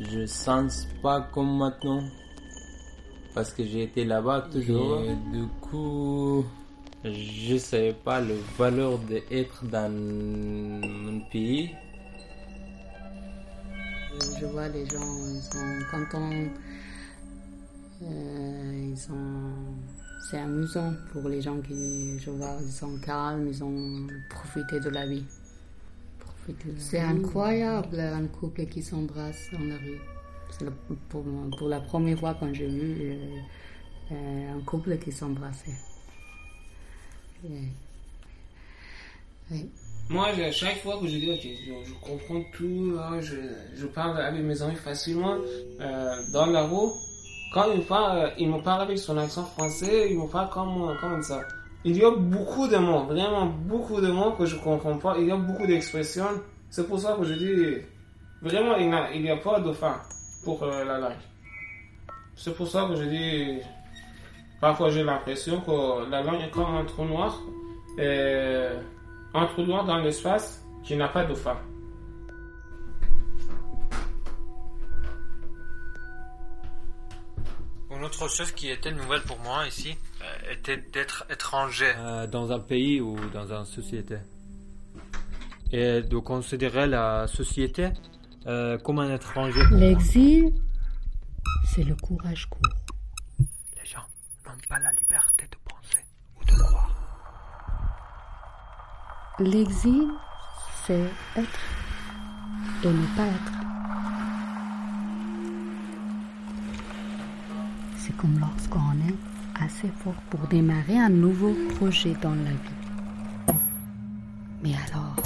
[0.00, 2.02] je sens pas comme maintenant.
[3.34, 5.00] Parce que j'ai été là-bas toujours.
[5.02, 6.44] Et du coup,
[7.04, 11.70] je savais pas le valeur d'être dans mon pays.
[14.38, 16.30] Je vois les gens, ils sont contents.
[18.02, 19.14] Euh, ils sont...
[20.30, 24.90] C'est amusant pour les gens qui, je vois, ils sont calmes, ils ont profité de
[24.90, 25.24] la vie.
[26.76, 30.00] C'est incroyable un couple qui s'embrasse dans la rue.
[30.50, 30.66] C'est
[31.08, 33.16] pour la première fois quand j'ai vu euh,
[34.12, 35.74] euh, un couple qui s'embrassait.
[40.08, 43.36] Moi, je- chaque fois que je dis, je, comprends tout, là, je,
[43.76, 45.36] je parle avec mes amis facilement,
[45.80, 46.90] euh, dans la rue,
[47.54, 50.50] quand il me parle, euh, il me parle avec son accent français, il me parle
[50.50, 51.40] comme, euh, comme ça.
[51.84, 55.26] Il y a beaucoup de mots, vraiment beaucoup de mots que je comprends pas, il
[55.28, 56.42] y a beaucoup d'expressions.
[56.70, 57.76] C'est pour ça que je dis,
[58.42, 59.96] vraiment, il n'y a, il a pas de fin
[60.44, 61.12] pour la langue.
[62.36, 63.58] C'est pour ça que je dis,
[64.60, 67.40] parfois j'ai l'impression que la langue est comme un trou noir,
[67.98, 68.68] et
[69.34, 71.56] un trou noir dans l'espace qui n'a pas de fin.
[77.90, 82.50] Une autre chose qui était nouvelle pour moi ici euh, était d'être étranger euh, dans
[82.50, 84.16] un pays ou dans une société.
[85.70, 87.90] Et de considérer la société
[88.46, 89.60] euh, comme un étranger.
[89.72, 90.54] L'exil,
[91.66, 92.79] c'est le courage court.
[94.68, 96.04] Pas la liberté de penser
[96.38, 96.90] ou de croire.
[99.38, 100.08] L'exil,
[100.84, 101.60] c'est être
[102.84, 103.52] et ne pas être.
[107.96, 113.56] C'est comme lorsqu'on est assez fort pour démarrer un nouveau projet dans la vie.
[114.62, 115.16] Mais alors,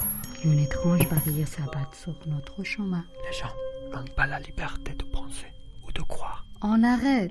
[0.45, 3.05] une étrange barrière s'abat sur notre chemin.
[3.27, 3.55] Les gens
[3.93, 5.53] n'ont pas la liberté de penser
[5.87, 6.45] ou de croire.
[6.67, 7.31] On arrête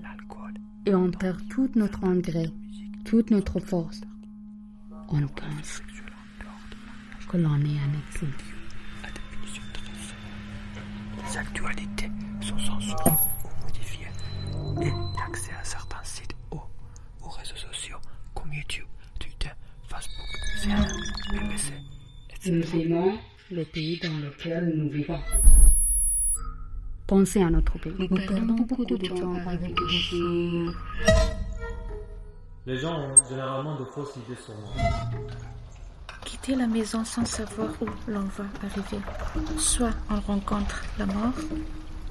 [0.86, 2.52] et on perd tout notre engrais,
[3.04, 4.02] toute notre force.
[5.10, 5.82] On pense
[7.28, 8.30] que l'on est un exil.
[11.18, 13.10] Les actualités sont censurées
[13.44, 14.12] ou modifiées.
[14.84, 16.60] Et l'accès à certains sites ou
[17.26, 17.98] aux réseaux sociaux
[18.36, 18.86] comme YouTube,
[19.20, 19.50] Twitter,
[19.90, 20.30] Facebook,
[20.62, 20.86] CNN,
[21.32, 21.74] BBC,
[22.52, 23.18] Nous aimons
[23.50, 25.20] le pays dans lequel nous vivons.
[27.08, 27.94] Pensez à notre pays.
[28.00, 30.72] Nous perdons beaucoup de temps à réfléchir.
[32.66, 34.70] Les gens ont généralement de fausses idées sur moi.
[36.24, 39.04] Quitter la maison sans savoir où l'on va arriver.
[39.58, 41.34] Soit on rencontre la mort,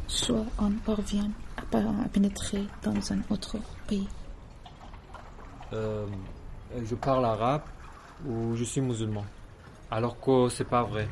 [0.06, 3.56] soit on parvient à, pa- à pénétrer dans un autre
[3.88, 4.06] pays.
[5.72, 6.06] Euh,
[6.84, 7.62] je parle arabe
[8.26, 9.24] ou je suis musulman.
[9.90, 11.08] Alors que c'est pas vrai.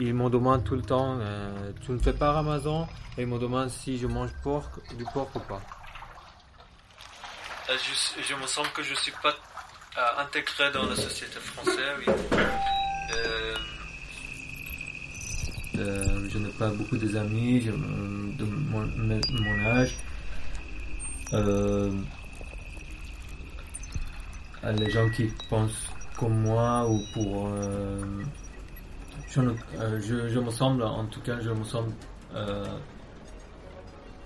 [0.00, 3.38] Ils me demandent tout le temps, euh, tu ne fais pas Ramazan Et ils me
[3.38, 5.60] demandent si je mange porc, du porc ou pas.
[7.70, 9.34] Euh, je, je me sens que je suis pas
[9.96, 12.12] euh, intégré dans la société française, oui.
[13.14, 13.54] Euh,
[15.76, 19.96] Euh, je n'ai pas beaucoup d'amis de mon, âge.
[24.78, 27.50] Les gens qui pensent comme moi ou pour...
[29.38, 31.92] euh, je, ne- me semble, en tout cas, je me semble
[32.34, 32.64] euh,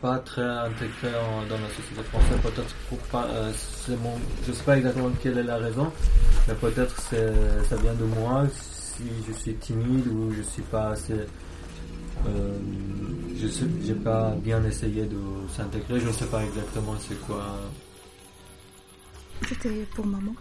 [0.01, 1.11] pas très intégré
[1.49, 2.39] dans la société française.
[2.43, 2.75] Peut-être
[3.11, 3.53] pas, euh,
[4.03, 4.15] mon,
[4.47, 5.91] je sais pas exactement quelle est la raison,
[6.47, 8.47] mais peut-être ça vient de moi.
[8.51, 12.59] Si je suis timide ou je suis pas assez, euh,
[13.41, 15.19] je sais, j'ai pas bien essayé de
[15.57, 16.01] s'intégrer.
[16.01, 17.45] Je sais pas exactement c'est quoi.
[19.49, 20.35] C'était pour maman.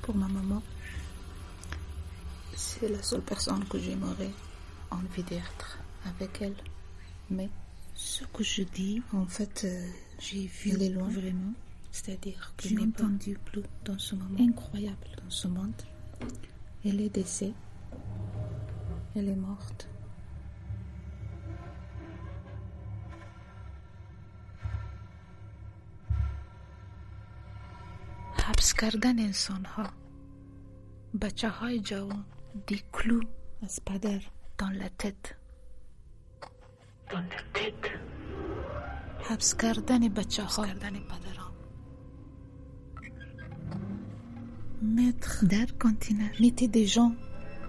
[0.00, 0.62] Pour ma maman
[2.61, 4.31] C'est la seule personne que j'aimerais
[4.91, 6.55] envie d'être avec elle.
[7.29, 7.49] Mais
[7.95, 11.53] ce que je dis, en fait, euh, j'ai vu elle est loin vraiment.
[11.91, 15.81] C'est-à-dire que je n'ai entendu plus dans ce moment incroyable dans ce monde.
[16.85, 17.53] Elle est décédée.
[19.15, 19.87] Elle est morte.
[28.47, 29.93] حبس کردن انسان ها
[31.21, 32.23] بچه های جوان
[32.67, 33.21] دی کلو
[33.63, 34.21] از پدر
[34.59, 35.27] dans la tête
[37.11, 37.87] dans la tête
[39.29, 41.53] حبس کردن بچه ها کردن پدران
[44.97, 47.13] mettre در conteneur mettez des gens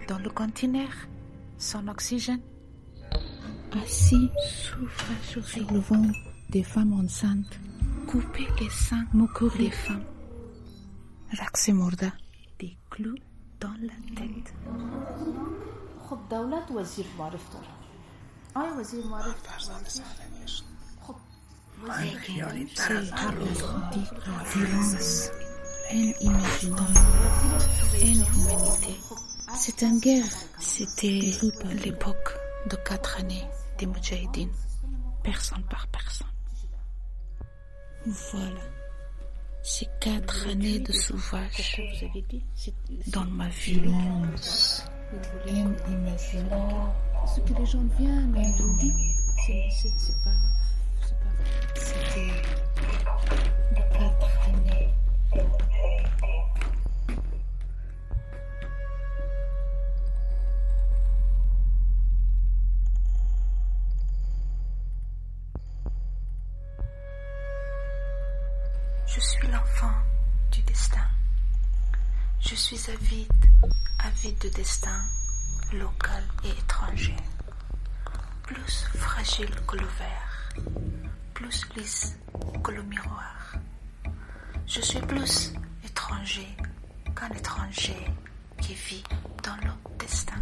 [0.09, 0.92] dans le conteneur
[1.59, 2.42] sans oxygène
[3.82, 4.30] assis
[5.30, 6.18] sur le ventre
[6.50, 7.54] des femmes enceintes
[8.06, 10.06] couper les seins mourir les femmes
[11.40, 12.12] رقص مرده
[12.59, 13.18] des clous
[13.64, 14.53] dans la tête.
[29.55, 30.26] C'est une guerre.
[30.59, 31.32] C'était
[31.86, 32.38] l'époque
[32.70, 33.47] de quatre années
[33.78, 34.51] des Moudjahidines,
[35.24, 36.28] personne par personne.
[38.05, 38.82] Voilà.
[39.66, 41.82] Ces quatre années de sauvage
[43.07, 44.86] dans ma violence,
[45.47, 46.91] haine imaginable.
[47.34, 48.93] Ce que les gens viennent nous dire,
[49.45, 50.32] c'est pas,
[51.01, 51.32] c'est pas,
[51.76, 52.41] c'était
[53.93, 55.62] quatre années.
[72.45, 73.45] Je suis avide,
[73.99, 75.01] avide de destin,
[75.71, 77.15] local et étranger.
[78.43, 80.49] Plus fragile que le verre,
[81.33, 82.17] plus lisse
[82.63, 83.55] que le miroir.
[84.67, 85.53] Je suis plus
[85.85, 86.47] étranger
[87.15, 88.05] qu'un étranger
[88.61, 89.03] qui vit
[89.43, 90.41] dans le destin.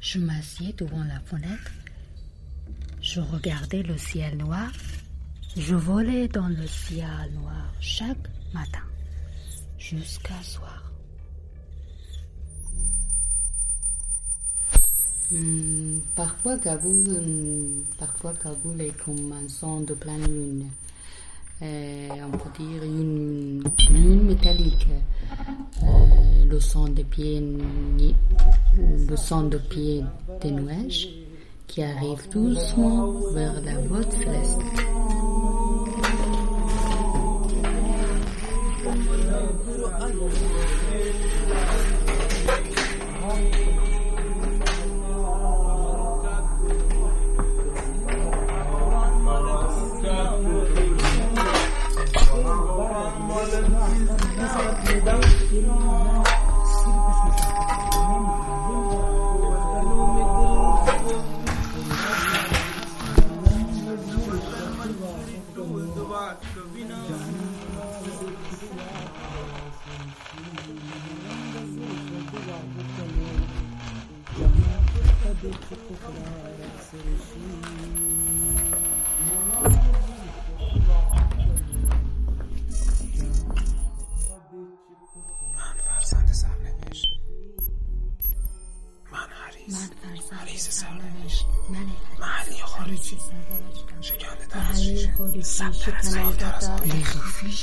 [0.00, 1.70] Je m'assieds devant la fenêtre.
[3.00, 4.70] Je regardais le ciel noir.
[5.56, 8.80] Je volais dans le ciel noir chaque matin
[9.78, 10.90] jusqu'à soir.
[15.30, 20.68] Hmm, parfois Kaboul, hmm, parfois Kaboul est comme un son de pleine lune.
[21.60, 24.88] Euh, on peut dire une lune métallique.
[25.82, 27.42] Euh, le son des pieds,
[28.80, 30.02] le son de pieds
[30.40, 31.08] des nuages
[31.72, 34.60] qui arrive doucement vers la voûte céleste.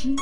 [0.02, 0.14] Les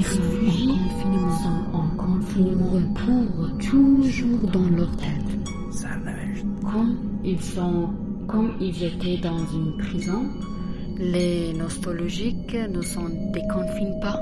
[0.00, 0.74] réfugiés
[1.42, 2.56] sont en conflit
[3.58, 5.08] toujours dans leur tête.
[6.62, 7.90] Comme ils sont,
[8.26, 10.30] comme ils étaient dans une prison,
[10.96, 14.18] les nostalgiques ne s'en déconfinent pas.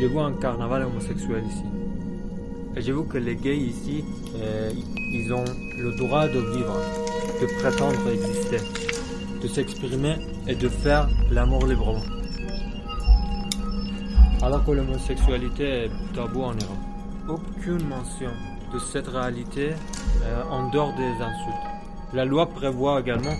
[0.00, 1.64] Je vois un carnaval homosexuel ici.
[2.76, 4.04] Et je que les gays ici,
[4.36, 4.70] euh,
[5.12, 5.44] ils ont
[5.76, 6.80] le droit de vivre,
[7.40, 8.58] de prétendre exister,
[9.42, 10.14] de s'exprimer
[10.46, 12.04] et de faire l'amour librement.
[14.40, 16.78] Alors que l'homosexualité est tabou en Iran.
[17.28, 18.30] Aucune mention
[18.72, 19.70] de cette réalité
[20.22, 21.66] euh, en dehors des insultes.
[22.14, 23.34] La loi prévoit également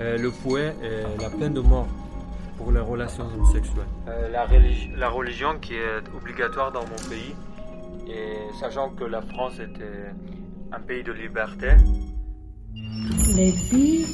[0.00, 1.86] euh, le fouet et la peine de mort
[2.56, 3.86] pour les relations homosexuelles.
[4.08, 7.34] Euh, la, religi- la religion qui est obligatoire dans mon pays,
[8.08, 10.10] et sachant que la France était
[10.72, 11.68] un pays de liberté,
[13.34, 14.06] Les filles.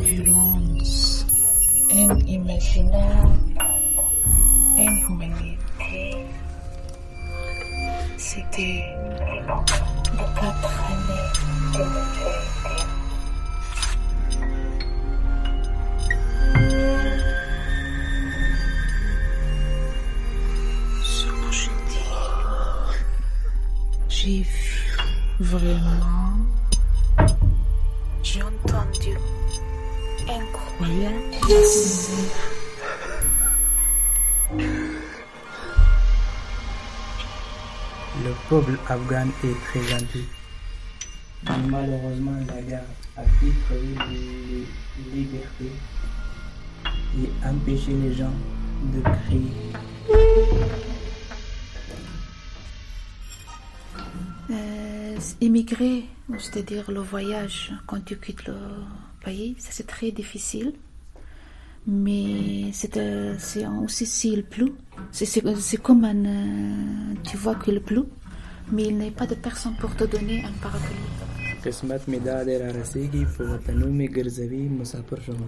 [0.00, 1.26] Violence,
[1.90, 2.18] haine
[8.56, 8.96] C'était
[38.56, 40.24] peuple afghan est très gentil.
[41.68, 42.84] Malheureusement, la guerre
[43.18, 45.72] a détruit les libertés
[47.18, 48.32] et empêché les gens
[48.94, 49.52] de créer.
[54.50, 56.04] Euh, émigrer,
[56.38, 58.56] c'est-à-dire le voyage quand tu quittes le
[59.22, 60.72] pays, ça c'est très difficile.
[61.86, 63.36] Mais c'est euh,
[63.84, 64.74] aussi s'il pleut.
[65.12, 66.24] C'est comme un.
[66.24, 68.08] euh, tu vois qu'il pleut,
[68.71, 71.09] mais il n'y a pas de personne pour te donner un parapluie.
[71.65, 75.41] قسمت می دادې را رسیږي په وطنو می ګرځوي مسافر شوم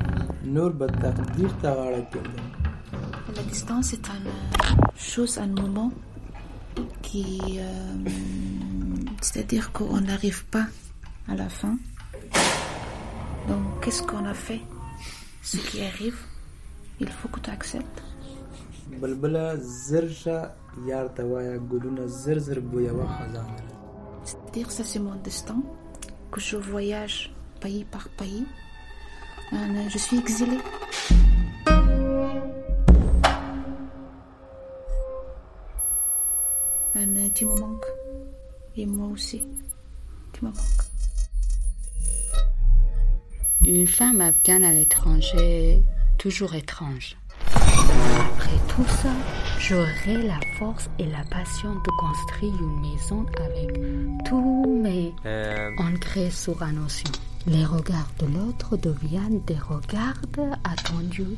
[0.58, 2.48] نور به تقدیر ته غاړه کېږدم
[3.38, 5.92] La distance est une euh, chose, un moment
[7.02, 7.26] qui.
[7.60, 7.96] euh,
[9.22, 10.68] C'est-à-dire qu'on n'arrive pas
[11.32, 11.76] à la fin.
[13.50, 14.62] Donc, qu'est-ce qu'on a fait
[15.42, 16.18] Ce qui arrive,
[17.00, 18.00] il faut que tu acceptes.
[19.02, 20.38] بلبله زر شه
[20.86, 23.58] یار ته وایه ګلونه زر زر بویوه خزانه
[24.26, 25.60] C'est-à-dire, ça c'est mon destin,
[26.32, 27.18] que je voyage
[27.60, 28.46] pays par pays.
[29.54, 30.62] Euh, Je suis exilée.
[36.96, 37.86] Euh, tu me manques.
[38.78, 39.42] Et moi aussi.
[40.34, 40.84] Tu me manques.
[43.66, 45.82] Une femme afghane à l'étranger,
[46.18, 47.16] toujours étrange.
[48.79, 49.11] Tout ça,
[49.59, 56.31] j'aurai la force et la passion de construire une maison avec tous mes Euh, ancrés
[56.31, 57.11] sur la notion.
[57.49, 60.21] Les regards de l'autre deviennent des regards
[60.63, 61.37] attendus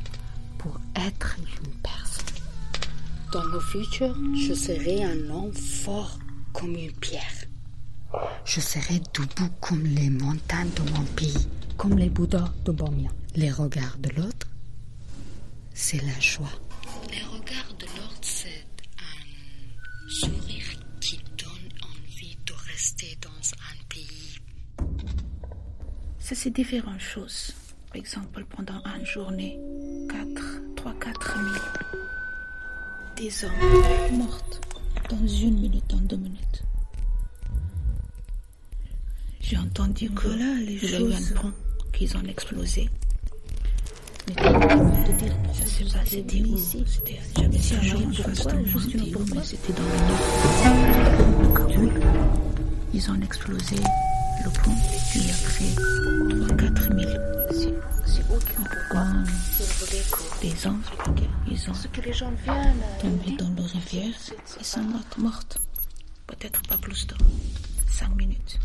[0.58, 2.44] pour être une personne.
[3.32, 6.18] Dans le futur, je serai un homme fort
[6.52, 7.22] comme une pierre.
[8.44, 13.08] Je serai debout comme les montagnes de mon pays, comme les Bouddhas de Bormia.
[13.34, 14.46] Les regards de l'autre,
[15.72, 16.52] c'est la joie.
[17.10, 18.64] Les regards de l'autre, c'est
[18.98, 20.66] un sourire
[21.00, 24.38] qui donne envie de rester dans un pays.
[26.18, 27.54] Ça, c'est différentes choses.
[27.88, 29.58] Par exemple, pendant une journée,
[30.08, 31.46] 4, 3, 4 000.
[33.16, 34.60] Des hommes mortes
[35.10, 36.62] dans une minute, dans deux minutes.
[39.40, 41.34] J'ai entendu que Voilà les choses.
[41.92, 42.88] qu'ils ont explosé.
[42.88, 42.88] Mais tu peux te dire, ça s'est
[43.98, 44.09] passé
[46.44, 46.90] où C'était
[48.64, 49.96] juste c'était mais c'était dans le
[51.68, 51.90] nord.
[52.92, 53.76] Ils ont explosé
[54.44, 54.76] le pont,
[55.10, 55.70] puis après
[56.46, 57.00] 3 4 000.
[58.06, 59.04] C'est pourquoi
[60.42, 60.78] les gens,
[61.46, 61.74] ils ont
[63.00, 64.14] tombé dans la rivière,
[64.58, 64.84] ils sont
[65.18, 65.58] mortes.
[66.26, 67.14] Peut-être pas plus de
[67.88, 68.58] 5 minutes.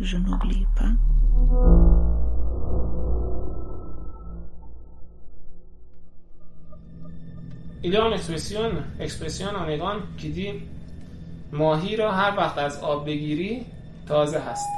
[0.00, 0.90] Je n'oublie pas.
[7.86, 8.62] Il y a une expression,
[8.98, 10.62] expression en ایران qui dit
[11.52, 13.66] ماهی را هر وقت از آب بگیری
[14.08, 14.68] تازه هست.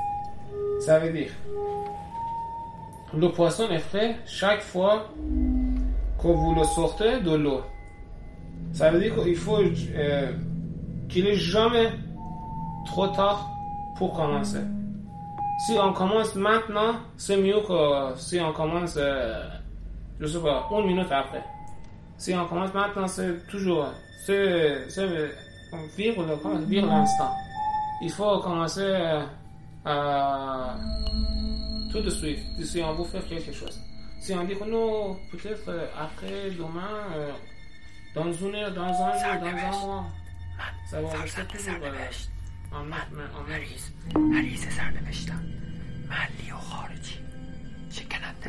[3.90, 4.96] Frais chaque fois
[6.20, 7.60] que vous le sortez de l'eau.
[8.72, 10.32] Ça veut dire qu'il faut euh,
[11.08, 11.88] qu'il est jamais
[12.86, 13.48] trop tard
[13.96, 14.64] pour commencer.
[15.64, 17.78] Si on commence maintenant, c'est mieux que
[18.16, 19.44] si on commence, euh,
[20.20, 21.44] je sais pas, une minute après.
[22.18, 23.92] Si on commence maintenant, c'est toujours,
[24.24, 25.06] c'est, c'est
[25.96, 26.24] vivre
[26.66, 27.34] vivre l'instant.
[28.02, 29.22] Il faut commencer euh,
[29.84, 30.76] à,
[31.92, 33.80] tout de suite, si on veut faire quelque chose.
[34.20, 37.30] Si on dit que non, peut-être euh, après, demain, euh,
[38.14, 40.04] dans une heure, dans un jour, dans un mois,
[40.90, 41.74] ça va rester toujours
[42.72, 43.30] en même.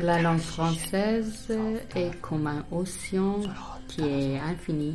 [0.00, 1.50] La langue française
[1.96, 3.40] est comme un océan
[3.88, 4.94] qui est infini.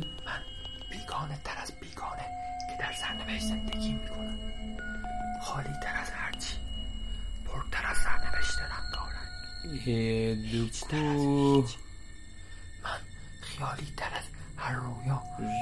[9.86, 11.64] Et du coup,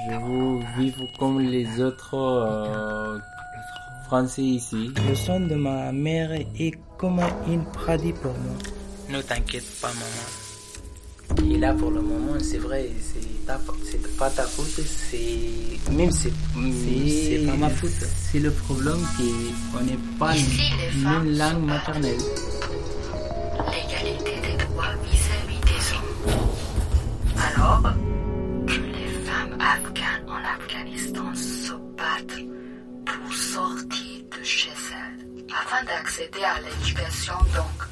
[0.09, 3.19] je vous vivre comme les autres euh,
[4.05, 4.93] Français ici.
[5.07, 8.82] Le son de ma mère est comme un paradis pour moi.
[9.13, 14.65] Ne t'inquiète pas maman et là pour le moment c'est vrai c'est pas ta faute
[15.11, 17.91] c'est même c'est c'est pas ma faute
[18.31, 18.97] C'est le problème
[19.71, 22.17] qu'on n'est pas Ici, les langue maternelle.
[23.71, 26.41] L'égalité des droits vis-à-vis des hommes.
[27.37, 27.83] Alors
[28.65, 32.43] que les femmes afghanes en Afghanistan se battent
[33.05, 37.82] pour sortir de chez elles afin d'accéder à l'éducation, donc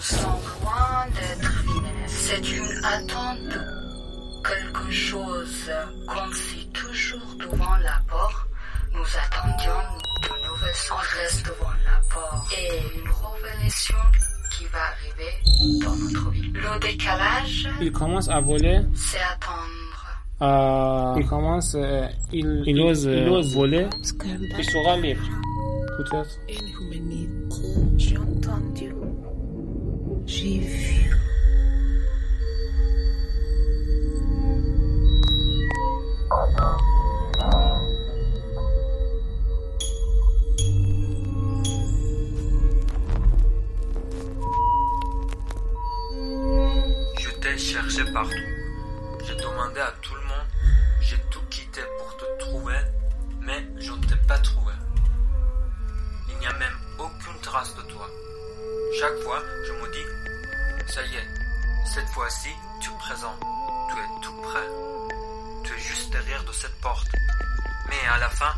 [0.00, 0.30] nous sommes
[0.62, 2.06] loin d'être finis.
[2.06, 5.70] C'est une attente de quelque chose,
[6.06, 8.46] comme si toujours devant la porte,
[8.94, 9.82] nous attendions
[10.22, 10.72] de nouvelles
[11.22, 13.96] reste devant la porte et une révélation
[14.56, 16.50] qui va arriver dans notre vie.
[16.54, 18.80] Le décalage, Il commence à voler.
[18.94, 19.66] c'est attendre.
[20.42, 23.54] Euh, il commence, euh, il, il ose, il euh, ose.
[23.54, 23.86] voler.
[24.02, 25.20] Il sera libre.
[25.98, 26.38] Peut-être.
[30.32, 31.10] J'ai vu.
[47.18, 48.30] Je t'ai cherché partout.
[49.26, 50.30] J'ai demandé à tout le monde.
[51.00, 52.78] J'ai tout quitté pour te trouver,
[53.40, 54.72] mais je ne t'ai pas trouvé.
[56.28, 58.06] Il n'y a même aucune trace de toi.
[59.00, 59.42] Chaque fois,
[60.90, 61.28] ça y est,
[61.84, 62.48] cette fois-ci,
[62.80, 63.34] tu es présent.
[63.90, 64.68] Tu es tout près.
[65.62, 67.06] Tu es juste derrière de cette porte.
[67.88, 68.52] Mais à la fin,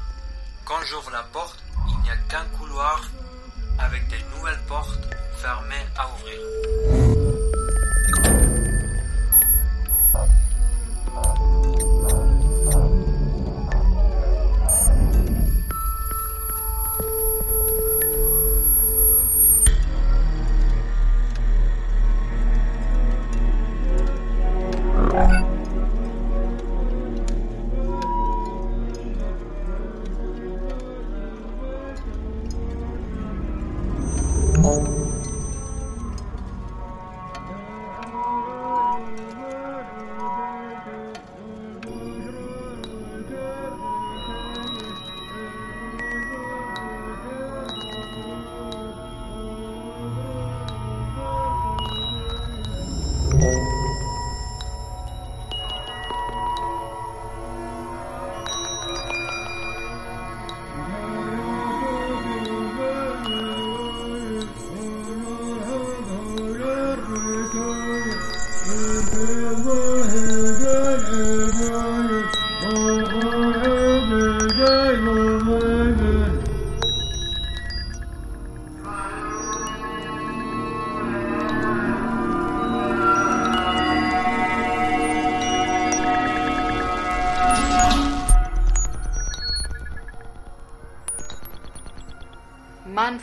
[0.65, 3.03] quand j'ouvre la porte, il n'y a qu'un couloir
[3.79, 5.05] avec des nouvelles portes
[5.43, 7.02] fermées à ouvrir.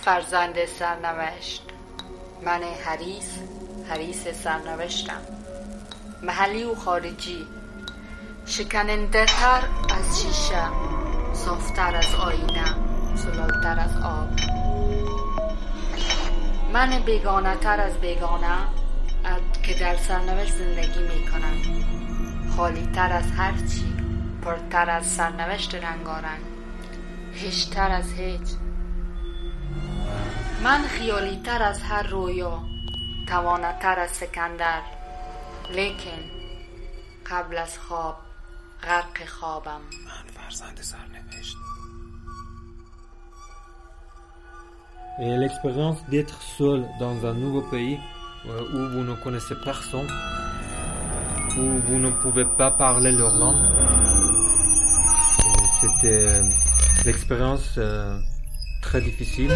[0.10, 1.64] فرزند سرنوشت.
[2.45, 3.38] من حریس
[3.89, 5.22] حریس سرنوشتم.
[6.24, 7.47] محلی و خارجی.
[8.45, 9.64] شکننده تر
[9.97, 10.64] از شیشه
[11.34, 12.76] صافتر از آینه
[13.16, 14.30] زلالتر از آب.
[16.74, 18.57] من بیگانه تر از بیگانه
[19.64, 21.86] که در سرنوشت زندگی می کنم
[22.57, 23.93] خالی تر از هر چی
[24.41, 26.41] پرتر از سرنوشت رنگارنگ.
[27.34, 28.59] هیچتر از هیچ.
[30.64, 32.62] من خیالی تر از هر رویا
[33.28, 34.80] توانه تر از سکندر
[35.70, 36.20] لیکن
[37.30, 38.16] قبل از خواب
[38.82, 39.80] غرق خوابم
[40.34, 41.57] فرزند سرنوشت
[45.20, 48.01] Et l'expérience d'être seul dans un nouveau pays
[48.47, 50.09] euh, où vous ne connaissez personne,
[51.57, 53.64] où vous ne pouvez pas parler leur langue,
[55.47, 56.42] et c'était euh,
[57.05, 58.18] l'expérience euh,
[58.82, 59.53] très difficile.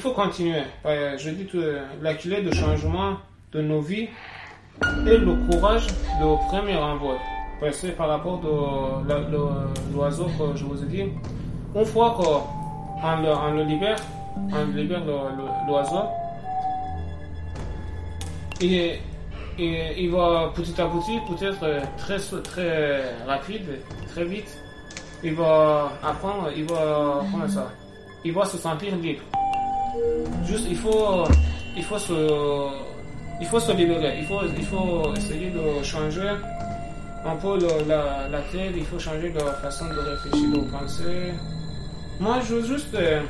[0.00, 0.62] Il, faut, il continuer.
[0.86, 3.16] Euh, je dis que la clé de changement
[3.52, 4.08] de nos vies
[5.06, 7.16] est le courage de premier envol.
[7.60, 9.18] Parce que par rapport à
[9.92, 11.04] l'oiseau que je vous ai dit,
[11.74, 13.96] une fois qu'on le, libère,
[14.36, 15.02] on libère
[15.66, 16.04] l'oiseau,
[18.62, 19.00] et
[19.58, 21.66] il va petit à petit, peut-être
[21.98, 23.66] très, très rapide,
[24.08, 24.58] très vite,
[25.22, 27.70] il va apprendre, il va, comment ça,
[28.24, 29.22] il va se sentir libre.
[30.46, 31.24] Juste, il faut,
[31.76, 32.12] il faut se,
[33.40, 36.28] il faut se libérer, il faut, il faut essayer de changer
[37.24, 41.32] un peu la, la tête, il faut changer de façon de réfléchir, de penser.
[42.18, 43.20] Moi, je veux juste, euh,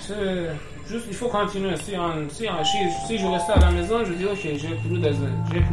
[0.00, 0.50] c'est-
[0.86, 1.74] Juste, il faut continuer.
[1.78, 1.92] Si,
[2.28, 2.46] si,
[3.06, 4.98] si, je reste à la maison, je dis, ok, j'ai plus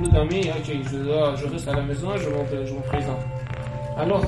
[0.09, 3.19] d'amis, ok, je, dois- je reste à la maison, je me, je me présente.
[3.97, 4.23] Alors,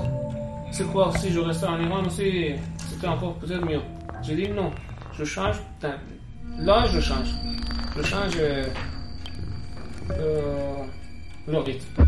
[0.71, 1.09] c'est quoi?
[1.19, 2.51] Si je restais en Iran aussi,
[2.89, 3.79] c'était encore peut-être mieux.
[4.23, 4.71] J'ai dit non,
[5.17, 5.55] je change.
[6.59, 7.29] Là, je change.
[7.95, 8.65] Je change euh,
[10.11, 10.85] euh,
[11.47, 12.05] le rythme.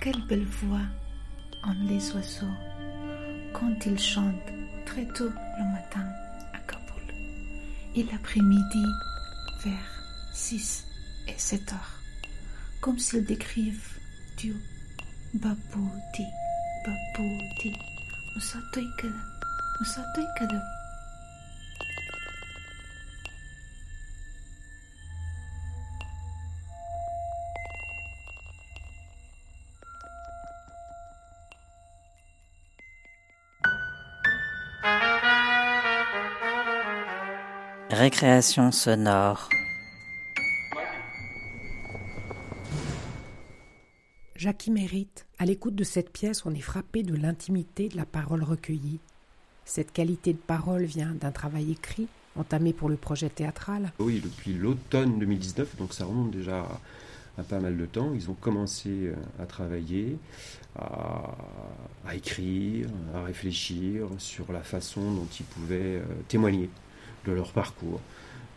[0.00, 0.78] Quelle belle voix
[1.66, 2.46] ont les oiseaux
[3.52, 4.32] quand ils chantent
[4.86, 6.06] très tôt le matin
[6.54, 7.14] à Kaboul
[7.96, 8.84] et l'après-midi
[9.64, 10.02] vers
[10.32, 10.84] 6
[11.26, 12.00] et 7 heures,
[12.80, 13.98] comme s'ils décrivent
[14.36, 14.56] Dieu.
[15.34, 16.24] Babouti,
[16.84, 17.72] babouti,
[18.34, 19.14] musatoikada,
[19.80, 20.77] musatoikada.
[37.98, 39.48] Récréation sonore.
[44.36, 45.26] Jackie mérite.
[45.40, 49.00] À l'écoute de cette pièce, on est frappé de l'intimité de la parole recueillie.
[49.64, 53.92] Cette qualité de parole vient d'un travail écrit, entamé pour le projet théâtral.
[53.98, 58.12] Oui, depuis l'automne 2019, donc ça remonte déjà à, à pas mal de temps.
[58.14, 60.16] Ils ont commencé euh, à travailler,
[60.76, 61.34] à,
[62.06, 66.70] à écrire, à réfléchir sur la façon dont ils pouvaient euh, témoigner
[67.28, 68.00] de leur parcours,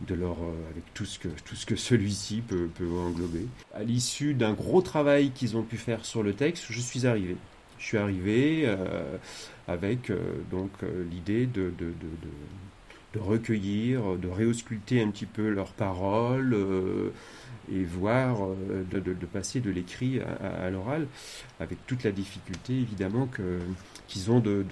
[0.06, 3.46] de leur, euh, avec tout ce que, tout ce que celui-ci peut, englober.
[3.74, 7.36] À l'issue d'un gros travail qu'ils ont pu faire sur le texte, je suis arrivé.
[7.78, 9.16] Je suis arrivé euh,
[9.66, 10.18] avec euh,
[10.50, 10.70] donc
[11.10, 11.72] l'idée de,
[13.18, 16.56] recueillir, de réausculter un petit peu leurs paroles
[17.70, 18.38] et voir
[18.90, 21.06] de, passer de l'écrit à, à- l'oral,
[21.60, 23.58] avec toute la difficulté évidemment que,
[24.06, 24.64] qu'ils ont de,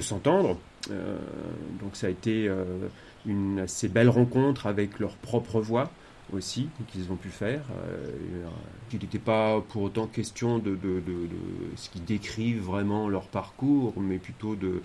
[0.00, 0.58] s'entendre.
[0.88, 2.48] Donc ça a été
[3.26, 5.90] une assez belle rencontre avec leur propre voix
[6.32, 7.62] aussi qu'ils ont pu faire.
[7.86, 8.46] Euh,
[8.92, 10.78] il n'était pas pour autant question de,
[11.76, 14.82] ce qui décrivent vraiment leur parcours, mais plutôt de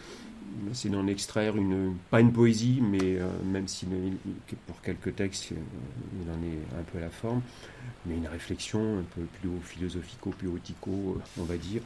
[0.71, 3.85] c'est d'en extraire une pas une poésie, mais euh, même si
[4.65, 7.41] pour quelques textes il en est un peu à la forme,
[8.05, 11.81] mais une réflexion un peu plus philosophico-poético, on va dire.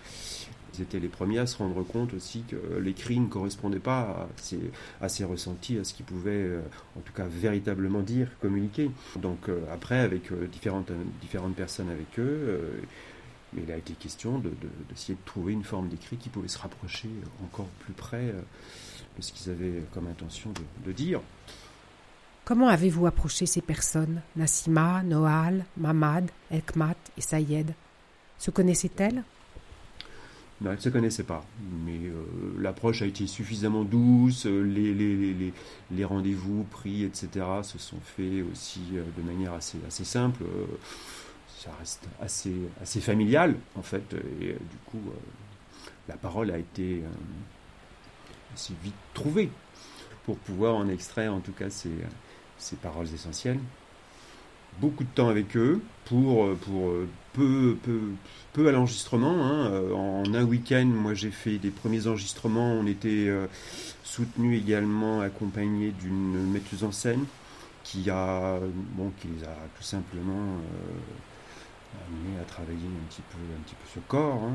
[0.81, 4.27] Étaient les premiers à se rendre compte aussi que l'écrit ne correspondait pas
[4.99, 6.61] à ces ressentis, à ce qu'ils pouvaient, euh,
[6.97, 8.89] en tout cas, véritablement dire, communiquer.
[9.17, 12.81] Donc euh, après, avec euh, différentes, différentes personnes avec eux, euh,
[13.55, 14.55] il a été question de- de-
[14.89, 17.09] d'essayer de, trouver une forme d'écrit qui pouvait se rapprocher
[17.43, 18.33] encore plus près
[19.17, 21.19] de ce qu'ils avaient comme intention de, de dire.
[22.45, 24.21] Comment avez-vous approché ces personnes?
[24.35, 27.73] Nassima, Noal, Mamad, Elkmat et Sayed?
[28.39, 29.21] Se connaissaient-elles?
[30.61, 31.43] Non, elles ne se connaissaient pas,
[31.85, 32.23] mais euh,
[32.59, 37.29] l'approche a été suffisamment douce, euh, les, rendez-vous pris, etc.,
[37.63, 40.43] se sont faits aussi euh, de manière assez, simple.
[41.57, 45.01] ça reste assez, familial, en fait, et du coup,
[46.07, 47.01] la parole a été
[48.53, 49.49] assez vite trouvée
[50.25, 51.89] pour pouvoir en extraire, en tout cas, ces,
[52.75, 53.59] paroles essentielles
[54.79, 56.47] beaucoup de temps avec eux pour,
[57.33, 57.75] peu,
[58.53, 59.45] peu à l'enregistrement.
[59.45, 59.67] hein.
[59.71, 62.73] Euh, En un week-end, moi j'ai fait des premiers enregistrements.
[62.73, 63.47] On était euh,
[64.03, 67.25] soutenu également, accompagné d'une metteuse en scène
[67.83, 68.59] qui, a,
[68.95, 73.75] bon, qui les a tout simplement euh, amenés à travailler un petit peu, un petit
[73.75, 74.43] peu ce corps.
[74.43, 74.53] hein.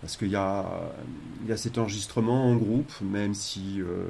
[0.00, 0.64] Parce qu'il y a,
[1.46, 4.08] y a cet enregistrement en groupe, même si euh,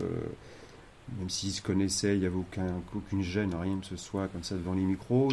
[1.18, 2.66] même s'ils se connaissaient, il n'y avait aucun,
[2.96, 5.30] aucune gêne, rien que ce soit comme ça devant les micros.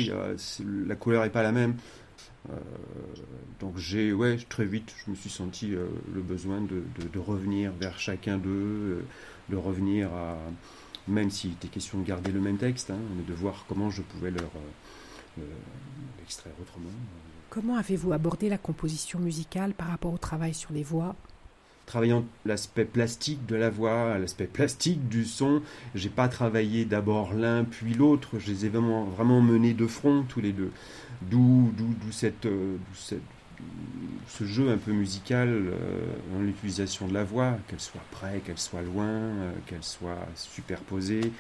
[0.88, 1.76] La couleur n'est pas la même.
[2.50, 2.54] Euh,
[3.60, 7.20] donc j'ai, ouais, très vite, je me suis senti euh, le besoin de, de- de
[7.20, 9.02] revenir vers chacun d'eux, euh,
[9.50, 10.38] de revenir à,
[11.08, 14.02] même s'il était question de garder le même texte, hein, mais de voir comment je
[14.02, 14.52] pouvais leur
[16.20, 16.90] l'extraire autrement.
[17.50, 21.16] Comment avez-vous abordé la composition musicale par rapport au travail sur les voix?
[21.86, 25.62] Travaillant l'aspect plastique de la voix, l'aspect plastique du son.
[25.96, 28.38] J'ai pas travaillé d'abord l'un puis l'autre.
[28.38, 30.72] Je les ai vraiment, vraiment menés de front tous les deux.
[31.22, 31.72] D'où,
[32.12, 33.22] cette, euh, cette-
[34.28, 35.74] ce jeu un peu musical euh,
[36.34, 41.34] dans l'utilisation de la voix, qu'elle soit près, qu'elle soit loin, euh, qu'elle soit superposée,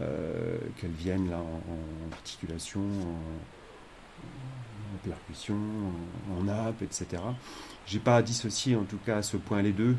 [0.00, 3.18] euh, qu'elle vienne là en, articulation, en,
[5.08, 5.54] percussion,
[6.32, 7.22] en, en nappe, etc.
[7.86, 9.96] J'ai pas dissocié en tout cas à ce point les deux.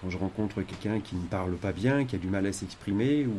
[0.00, 3.26] Quand je rencontre quelqu'un qui ne parle pas bien, qui a du mal à s'exprimer,
[3.26, 3.34] ou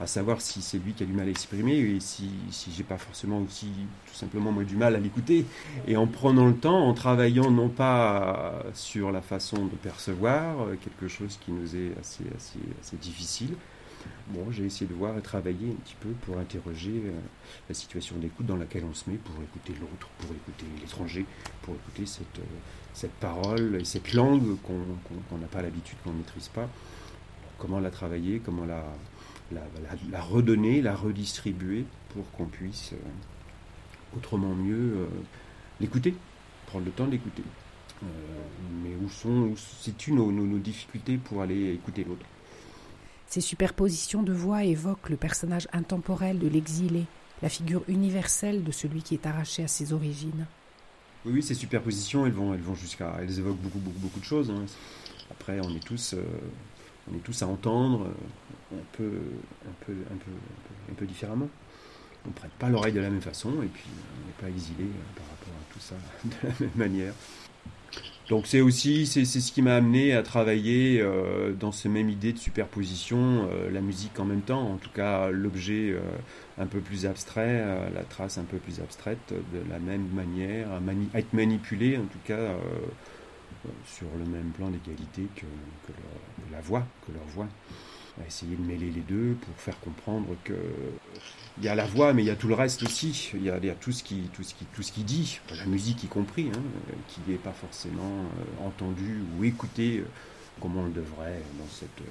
[0.00, 2.82] à savoir si c'est lui qui a du mal à exprimer, et si, si j'ai
[2.82, 3.68] pas forcément aussi
[4.06, 5.44] tout simplement moi du mal à l'écouter.
[5.86, 10.76] Et en prenant le temps, en travaillant non pas sur la façon de percevoir, euh,
[10.82, 13.54] quelque chose qui nous est assez, assez, assez difficile,
[14.28, 17.12] Bon, j'ai essayé de voir et travailler un petit peu pour interroger euh,
[17.68, 21.26] la situation d'écoute dans laquelle on se met, pour écouter l'autre, pour écouter l'étranger,
[21.62, 22.58] pour écouter cette, euh,
[22.94, 26.68] cette parole et cette langue qu'on n'a pas l'habitude, qu'on ne maîtrise pas.
[27.58, 28.84] Comment la travailler, comment la,
[30.20, 35.06] redonner, la redistribuer pour qu'on puisse euh, autrement mieux
[35.80, 36.14] l'écouter,
[36.66, 37.42] prendre le temps de l'écouter.
[38.82, 42.26] mais où sont, où situent nos, nos difficultés pour aller écouter l'autre?
[43.32, 47.06] Ces superpositions de voix évoquent le personnage intemporel de l'exilé,
[47.40, 50.46] la figure universelle de celui qui est arraché à ses origines.
[51.24, 54.24] Oui, oui ces superpositions, elles vont, elles vont jusqu'à, elles évoquent beaucoup, beaucoup, beaucoup de
[54.24, 54.50] choses.
[54.50, 54.64] Hein.
[55.30, 56.22] Après, on est tous, euh,
[57.10, 59.10] on est tous à entendre euh, un peu,
[59.68, 60.30] un peu, un peu,
[60.90, 61.48] un peu, différemment.
[62.24, 64.84] On ne prête pas l'oreille de la même façon, et puis on n'est pas exilé
[64.84, 65.94] euh, par rapport à tout ça
[66.24, 67.14] de la même manière.
[68.28, 72.32] Donc c'est aussi c'est ce qui m'a amené à travailler euh, dans cette même idée
[72.32, 76.00] de superposition, euh, la musique en même temps, en tout cas l'objet euh,
[76.56, 81.18] un peu plus abstrait, la trace un peu plus abstraite, de la même manière, à,
[81.18, 82.54] être manipulé en tout cas
[83.86, 85.46] sur le même plan d'égalité que,
[86.52, 87.48] la voix, que leur voix
[88.20, 90.54] à essayer de mêler les deux pour faire comprendre que
[91.58, 93.30] il y a la voix, mais il y a tout le reste aussi.
[93.34, 96.02] Il y a, tout ce qui, tout ce qui, tout ce qui dit, la musique
[96.04, 96.62] y compris, hein,
[97.08, 100.06] qui n'est pas forcément euh, entendue ou écoutée euh,
[100.60, 102.02] comme on le devrait dans cette,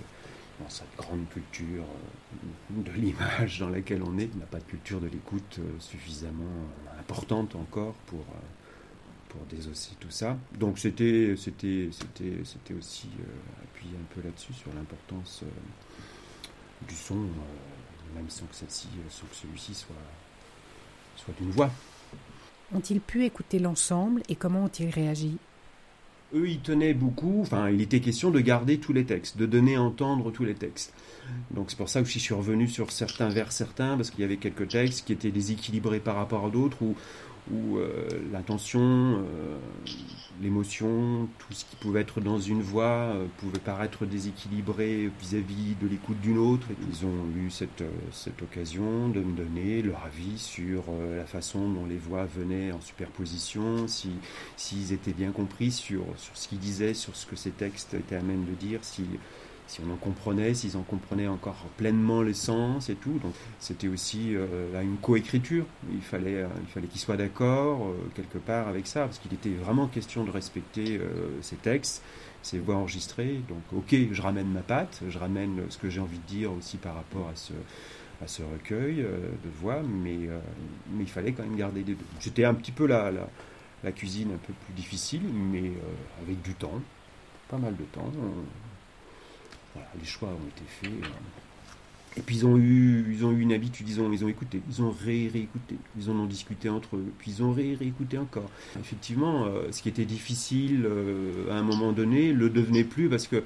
[0.60, 4.30] dans cette grande culture euh, de l'image dans laquelle on est.
[4.36, 6.68] On n'a pas de culture de l'écoute suffisamment
[7.00, 8.26] importante encore pour
[9.30, 10.38] pour désosser tout ça.
[10.60, 13.08] Donc c'était c'était c'était c'était aussi
[13.64, 15.46] appuyer un peu là-dessus sur l'importance
[16.88, 19.96] du son, euh, même sans que, celle-ci, euh, sans que celui-ci soit,
[21.16, 21.72] soit une voix.
[22.74, 25.38] Ont-ils pu écouter l'ensemble et comment ont-ils réagi?
[26.34, 29.76] Eux, ils tenaient beaucoup, enfin, il était question de garder tous les textes, de donner
[29.76, 30.94] à entendre tous les textes.
[31.52, 34.24] Donc c'est pour ça que je suis revenu sur certains vers certains, parce qu'il y
[34.24, 36.96] avait quelques textes qui étaient déséquilibrés par rapport à d'autres, ou
[37.50, 39.58] où euh, l'intention, euh,
[40.42, 45.88] l'émotion, tout ce qui pouvait être dans une voix euh, pouvait paraître déséquilibré vis-à-vis de
[45.88, 46.68] l'écoute d'une autre.
[46.90, 50.84] Ils ont eu cette, cette occasion de me donner leur avis sur
[51.16, 54.12] la façon dont les voix venaient en superposition, s'ils
[54.58, 58.16] si, étaient bien compris sur, sur ce qu'ils disaient, sur ce que ces textes étaient
[58.16, 59.06] à même de dire, si
[59.72, 63.22] si on en comprenait, s'ils en comprenaient encore pleinement l'essence et tout.
[63.58, 65.66] C'était aussi euh, une coécriture.
[65.94, 69.34] Il fallait, euh, il fallait qu'ils soient d'accord euh, quelque part avec ça, parce qu'il
[69.34, 71.00] était vraiment question de respecter
[71.40, 72.04] ces textes,
[72.42, 73.40] ces voix enregistrées.
[73.48, 76.76] Donc ok, je ramène ma patte, je ramène ce que j'ai envie de dire aussi
[76.76, 80.18] par rapport à ce recueil de voix, mais,
[81.00, 81.98] il fallait quand même garder les deux.
[82.20, 83.12] C'était un petit peu la,
[83.96, 85.72] cuisine un peu plus difficile, mais
[86.24, 86.82] avec du temps,
[87.48, 88.12] pas mal de temps
[90.00, 91.04] les choix ont été faits.
[91.04, 92.18] Euh.
[92.18, 94.62] Et puis ils ont eu, ils ont eu une habitude, ils ont, ils ont écouté,
[94.70, 98.18] ils ont ré réécouté, ils en ont discuté entre eux, puis ils ont ré réécouté
[98.18, 98.50] encore.
[98.78, 103.28] Effectivement, euh, ce qui était difficile euh, à un moment donné le devenait plus parce
[103.28, 103.44] que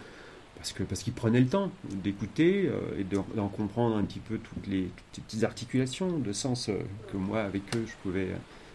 [0.56, 4.66] parce que parce qu'ils prenaient le temps d'écouter et d'en comprendre un petit peu toutes
[4.66, 4.90] les,
[5.28, 6.72] petites articulations de sens
[7.12, 8.30] que moi avec eux je pouvais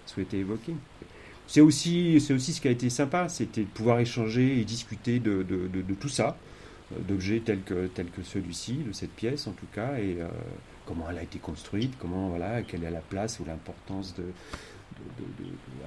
[0.06, 0.74] souhaiter évoquer.
[1.48, 5.42] C'est aussi, aussi ce qui a été sympa, c'était de pouvoir échanger et discuter de,
[5.42, 6.36] de tout ça
[6.98, 10.28] d'objets tels que, tels que celui-ci, de cette pièce en tout cas, et euh,
[10.86, 14.24] comment elle a été construite, comment, voilà, quelle est la place ou l'importance de,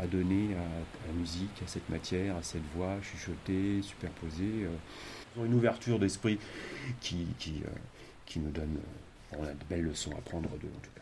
[0.02, 4.66] à donner à, la musique, à cette matière, à cette voix chuchotée, superposée.
[4.66, 5.46] Euh.
[5.46, 6.40] une ouverture d'esprit
[7.02, 7.70] qui, qui, euh,
[8.26, 8.78] qui, nous donne
[9.38, 11.02] on a de belles leçons à prendre d'eux en tout cas.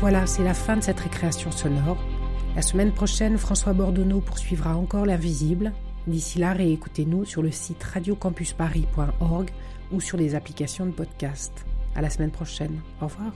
[0.00, 1.98] Voilà, c'est la fin de cette récréation sonore.
[2.56, 5.72] La semaine prochaine, François Bordonneau poursuivra encore l'invisible.
[6.06, 9.50] D'ici là, réécoutez-nous sur le site radiocampusparis.org
[9.92, 11.52] ou sur les applications de podcast.
[11.94, 12.80] À la semaine prochaine.
[13.00, 13.32] Au revoir.